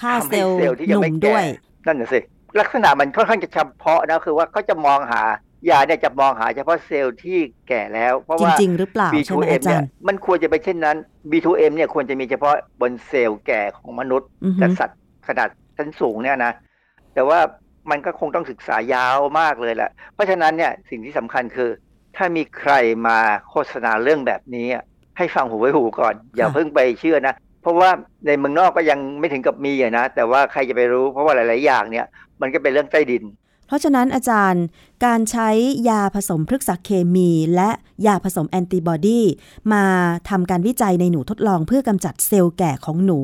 [0.00, 1.44] ฆ่าทำเซให้ลล์เซลล์ที่หยังนุ่ไม่มแก่ด้วย
[1.86, 2.20] นั่นน่ะสิ
[2.60, 5.22] ลักษณะมันค่อนข้างจะเฉพาะนะคือว่าเขาจะมองหา
[5.70, 7.38] ยาเนี่ยจะมองหาเฉพาะเซลล์ที่
[7.68, 10.96] แก่แล้ว เพราะจว่าริงๆหรือเปล่าใช่ไหม B2M อาจาเนี่ยรย์มันควรจะเป็นเช่นนั้น
[11.30, 16.52] B2M เนี่ยควรจะมีเฉพาะบนเซลล์แก่ของมนุษย์อือฮึและสัตว์ขนาดชั้นสูงเนี่ยนะ
[17.14, 17.38] แต่ว่า
[17.90, 21.70] มันก็คงต้องศึกษายาวมากเลยแหละเพราะฉะนั้นเนี่ยสิ่งที่สำคัญคือ
[22.16, 22.72] ถ้ามีใคร
[23.06, 23.18] มา
[23.50, 24.84] โฆษณาเรื่องแบบนี้อะ
[25.18, 27.90] ให้ฟังหูไว้หูก่อน อย่าเพิ่งไปเชื่อนะ เพราะว่า
[28.26, 32.06] ในเมืองนอกก็ยังไม่ถึงกับมีอะนะแต่ว่าใครจะไปรู้ เพราะว่าหลาย ๆ อย่างเนี่ย
[32.40, 33.24] มันก็เป็นเรื่องใต้ดิน
[33.66, 34.64] เพราะฉะนั้นอาจารย์
[35.04, 35.48] การใช้
[35.88, 37.70] ยาผสมพฤกษเคมี และ
[38.06, 39.22] ยาผสมแอนติบอดี
[39.72, 39.84] มา
[40.28, 43.18] ทำการวิจัยในหนูทดลองเพื่อกำจัดเซลล์แก่ของหนู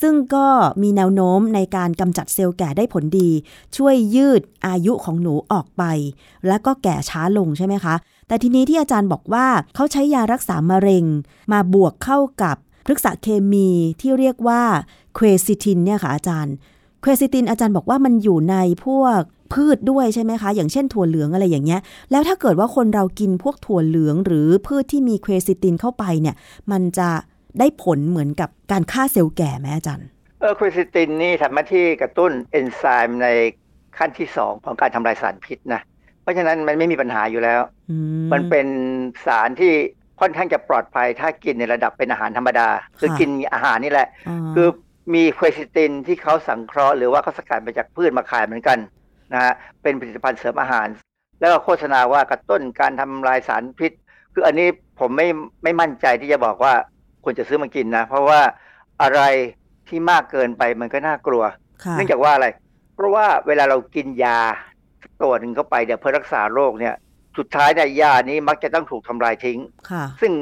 [0.00, 0.46] ซึ่งก็
[0.82, 3.30] มีแนวโน้มในการกำจัดเซลล์แก่ได้ผลดี
[3.76, 5.82] ช่วยยืดอายุของหนูออกไป
[6.46, 7.94] และก็แก่ช้าลงใช่ไหมคะ
[8.28, 11.04] แต่ทีนี้ที่อาจารย์บอกว่าเขาใช้ยารักษามะเร็ง
[11.52, 13.68] มาบวกเข้ากับพฤกษเคมี
[14.00, 14.62] ที่เรียกว่า
[15.14, 16.54] quercetin เนี่ยค่ะอาจารย์
[17.00, 19.20] quercetin อาจารย์บอกว่ามันอยู่ในพวก
[19.54, 21.80] พืชด้วยใช่ไหมคะ อย่างเช่นถั่วเหลืองอะไรอย่างเงี้ย
[22.10, 26.36] แล้วถ้าเกิดว่าคนเรากินพวกถั่วเหลือง หรือพืชที่มี quercetin เข้าไปเนี่ย
[26.72, 27.10] มันจะ
[27.58, 30.08] ได้ผลเหมือนกับการฆ่าเซลล์แก่ไหมอาจารย์
[30.40, 33.28] เออ quercetin นี่ทำหน้าที่กระตุ้นเอนไซม์ใน
[33.98, 35.80] ขั้นที่สองของการทำลายสารพิษนะ
[36.22, 37.60] เพราะฉะนั้นมันไม่มีปัญหาอยู่แล้ว
[38.32, 38.66] มันเป็น
[39.26, 39.72] สารที่
[40.20, 42.68] ค่อนข้างจะปลอดภัย ถ้ากินในระดับเป็นอาหารธรรมดา
[42.98, 44.08] คือกินอาหารนี่แหละ
[44.54, 44.68] คือ
[45.14, 48.78] มีเควซิตินที่เขาสังเคราะห์หรือว่าเขาสกัดมาจากพืชมาขายเหมือนกัน
[49.32, 49.52] นะฮะ
[49.82, 50.88] เป็นผลิตภัณฑ์เสริมอาหาร
[51.40, 53.92] แล้วก็โฆษณาว่ากระตุ้นการทำลายสารพิษ
[54.34, 54.68] คืออันนี้
[55.00, 55.28] ผมไม่
[55.62, 56.74] ไม่มั่นใจที่จะบอกว่า
[57.24, 58.40] ควรจะซื้อมากินนะ เพราะว่า
[59.02, 59.20] อะไร
[59.88, 61.42] ที่มากเกินไปมันก็น่ากลัว
[61.92, 62.46] เนื่องจากว่าอะไร
[62.94, 64.38] เพราะว่าเวลาเรากินยา
[65.22, 66.94] ตัวหนึ่งเข้าไปเดี๋ยวเพื่อรักษาโรคเนี่ย
[67.38, 69.58] สุดท้ายเนี่ยยานี้มักจะต้องถูกทำลายทิ้ง
[70.20, 70.32] ซึ่ง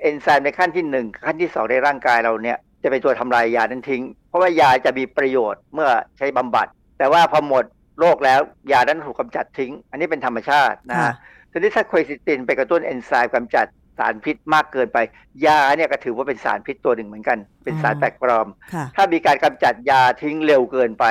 [0.00, 6.66] เอนไซม์ในขั้นที่หนึ่งขั้นที่สองในร่างกายเราเนี่ยจะเป็นตัวทำลายยานั้นทิ้ง เพราะว่ายาจะมีประโยชน์เมื่อใช้บำบัด
[6.98, 7.64] แต่ว่าพอหมด
[7.98, 8.40] โรคแล้ว
[8.72, 11.12] ยานั้นถูกกาจัดทิ้ง อันนี้เป็นธรรมชาตินะฮะ
[11.52, 13.66] ทีนี้ถ้าโคซิตินไปกระตุ้นเอนไซม์กำจัด
[13.98, 14.98] สารพิษมากเกินไป
[15.46, 18.48] ยาเนี่ยก็ถือว่าเป็นสารพิษตัวหนึ่งเหมือนกัน เป็นสารแปลกปลอม
[18.96, 21.04] ถ้ามีการกำจัดยาทิ้งเร็วเกินไป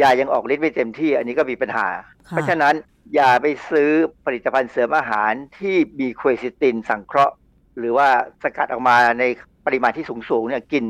[0.00, 1.88] ยายังออกฤทธิ์ไม่เต็มที่ อันนี้ก็มีปัญหา
[2.30, 2.74] เพราะฉะนั้น
[3.14, 3.90] อย่าไปซื้อ
[4.24, 7.34] ผลิตภัณฑ์เสริมอาหารที่มีโคซิตินสังเคราะห์
[7.78, 8.08] หรือว่า
[8.42, 9.24] สกัดออกมาใน
[9.66, 10.84] ปริมาณที่สูงๆเนี่ยกิน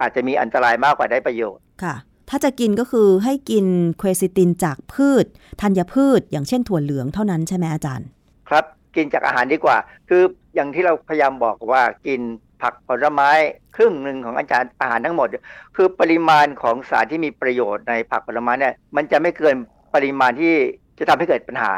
[0.00, 1.94] อาจจะมีอันตรายมากกว่าได้ประโยชน์ค่ะ
[2.34, 3.66] ถ้าจะกินก็คือให้กิน
[3.98, 5.26] เควซิตินจากพืช
[5.62, 8.06] ธัญพืช อย่างเช่นถั่วเหลืองเท่านั้นใช่ไหมอาจารย์
[8.48, 8.64] ครับ
[8.96, 9.76] กินจากอาหารดีกว่า
[10.08, 10.22] คือ
[10.54, 12.20] อย่างที่เราพยายามบอกว่ากิน
[12.62, 13.30] ผักผลไม้
[13.76, 15.28] ครึ่งหนึ่งของอาจารย์อาหารทั้งหมด
[15.76, 19.56] คือปริมาณของสารที่มีประโยชน์ในผักผลไม้เนี่ยมันจะไม่เกิน
[19.94, 20.54] ปริมาณที่
[20.98, 21.72] จะทำให้เกิดปัญหา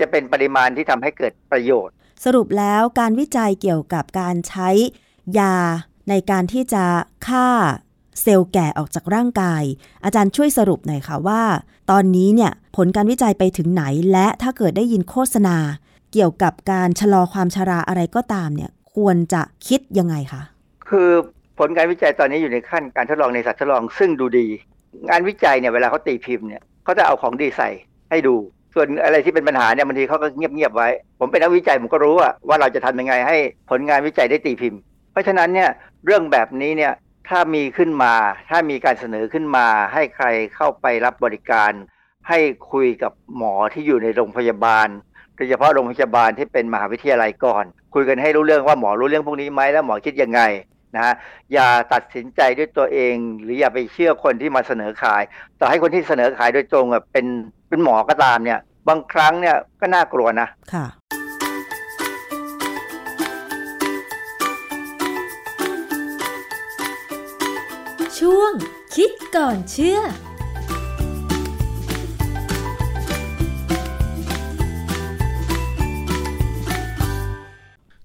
[0.00, 1.94] จะเป็นปริมาณที่ทำให้เกิดประโยชน์
[2.24, 4.68] สรุปแล้วการวิจัยเกี่ยวกับการใช้
[5.38, 5.56] ยา
[6.08, 6.84] ในการที่จะ
[7.28, 7.48] ฆ่า
[8.22, 9.62] เซลล์แก่ออกจากร่างกาย
[10.04, 11.42] อาจารย์ช่วยสรุปหน่อยค่ะว่า
[11.90, 15.56] ตอนนี้เนี่ยผลการวิจัยไปถึงไหน และถ้าเกิดได้ยินโฆษณา
[16.12, 20.42] เกี่ยวกับการชะลอความชราอะไรก็ตามเนี่ยควรจะคิดยังไงคะ
[20.90, 21.10] คือ
[21.58, 24.46] ผลการวิจัยตอนนี้อยู่ในขั้นการทดลองในสัตว์ทดลองซึ่งดูดี
[25.08, 27.68] งานวิจัยเนี่ยเวลาเขาตีพิมพ์เนี่ยเขาจะเอาของดีใส่
[28.10, 28.34] ให้ดู
[28.74, 30.88] ส่วนอะไรที่เป็นปัญหาเนี่ยบางทีเขาก็เงียบๆไว้
[31.20, 32.14] ผมเป็นนักวิจัยผมก็รู้
[32.48, 33.36] ว่าเราจะทำยังไงให้
[33.70, 34.80] ผลงานวิจัยได้ตีพิมพ์
[35.12, 35.68] เพราะฉะนั้นเนี่ย
[36.04, 36.92] เรื่องแบบนี้เนี่ย
[37.28, 38.14] ถ้ามีขึ้นมา
[38.50, 41.72] ถ้ามีการเสนอขึ้นมา ให้ใครเข้าไปรับบริการ
[42.28, 42.38] ให้
[42.72, 44.88] คุยกับหมอที่อยู่ในโรงพยาบาล
[45.36, 47.64] โดยเฉพาะโรงพยาบาลที่เป็นมหาวิทยาลัยก่อน
[47.94, 50.40] คุยกันให้รู้เรื่องว่าหมอรู้เรื่องพวกนี้ไหมแล้วหมอคิดยังไง
[50.94, 51.14] นะฮะ
[51.52, 55.22] อย่าตัดสินใจด้วยตัวเอง หรืออย่าไปเชื่อคนที่มาเสนอขาย
[55.60, 57.26] ต่อให้คนที่เสนอขายโดยตรงเป็น
[57.68, 60.48] เป็นหมอก็ตามเนี่ย บางครั้งเนี่ยก็น่ากลัวนะ
[68.18, 68.52] ช่วง
[68.94, 70.00] คิดก่อนเชื่อ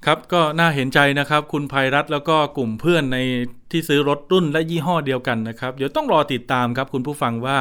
[0.06, 3.18] ครับก็น่าเห็นใจนะครับ คุณภัยรัตแล้วก็กลุ่มเพื่อนใน
[3.72, 7.58] ที่ซื้อรถรุ่นและยี่ห้อเดียวกันนะครับเดี๋ยวต้องรอติดตามครับคุณผู้ฟังว่า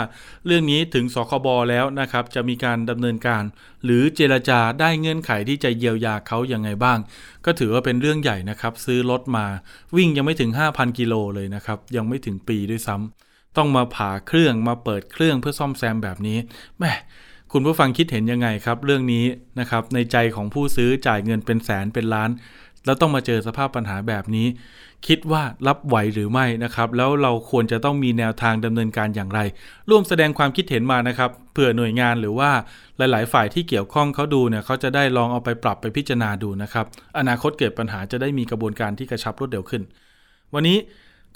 [0.47, 3.43] เรื่องนี้ถึงสคบแล้วนะครับ จะมีการดำเนินการ
[3.85, 6.99] หรือเจรจาได้เงื่อนไขที่จะเยียวยาเขาอย่างไงบ้าง
[7.45, 9.47] ก็ถือว่าเป็นเรื่องใหญ่นะครับ ซื้อรถมา
[9.97, 16.39] วิ่งยังไม่ถึง 5,000 กิโลเลยนะครับ ยังไม่ถึงปีด้วยซ้ำต้องมาผ่าเครื่องมาเปิดเครื่องเพื่อซ่อมแซมแบบนี้
[16.79, 16.93] แม่
[17.55, 19.25] คุณผู้ฟังคิดเห็นยังไงครับ เรื่องนี้
[19.61, 22.31] นะครับในใจของผู้ซื้อจ่ายเงินเป็นแสนเป็นล้าน
[22.85, 24.47] แล้วต้องมาเจอสภาพปัญหาแบบนี้
[25.07, 29.41] คิดว่ารับไหวหรือไม่นะครับ แล้วเราควรจะต้องมีแนวทางดำเนินการอย่างไร
[29.91, 32.51] ร่วมแสดงความคิดเห็นมานะครับเผื่อหน่วยงานหรือว่า
[32.97, 36.87] หลาย ๆ ฝ่ายที่เกี่ยวข้องเขาดูเนี่ยเขาจะได้ลองเอาไปปรับไปพิจารณาดูนะครับ
[37.19, 39.83] อนาคตเกิดปัญหาจะได้มีกระบวนการที่กระชับรวดเร็วขึ้น
[40.55, 40.79] วันนี้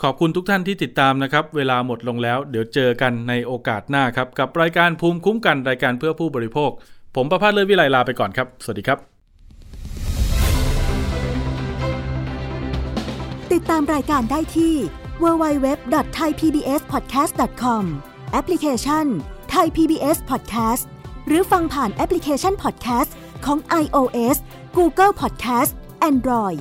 [0.03, 6.70] ขอบคุณทุกท่านที่ติดตามนะครับ เวลาหมดลงแล้ว เดี๋ยวเจอกันในโอกาสหน้าครับ กับรายการภูมิคุ้มกันรายการเพื่อผู้บริโภค
[7.16, 8.99] ผมประพาสเลิศวิไลลาไปก่อนครับ สวัสดีครับ
[13.53, 14.74] ติดตามรายการได้ที่
[15.22, 17.82] www.thaipbspodcast.com
[18.32, 19.07] แอปพลิเคชัน
[19.55, 20.84] Thai PBS Podcast
[21.26, 23.11] หรือฟังผ่านแอปพลิเคชัน Podcast
[23.45, 24.36] ของ iOS
[24.76, 25.70] Google Podcast
[26.11, 26.61] Android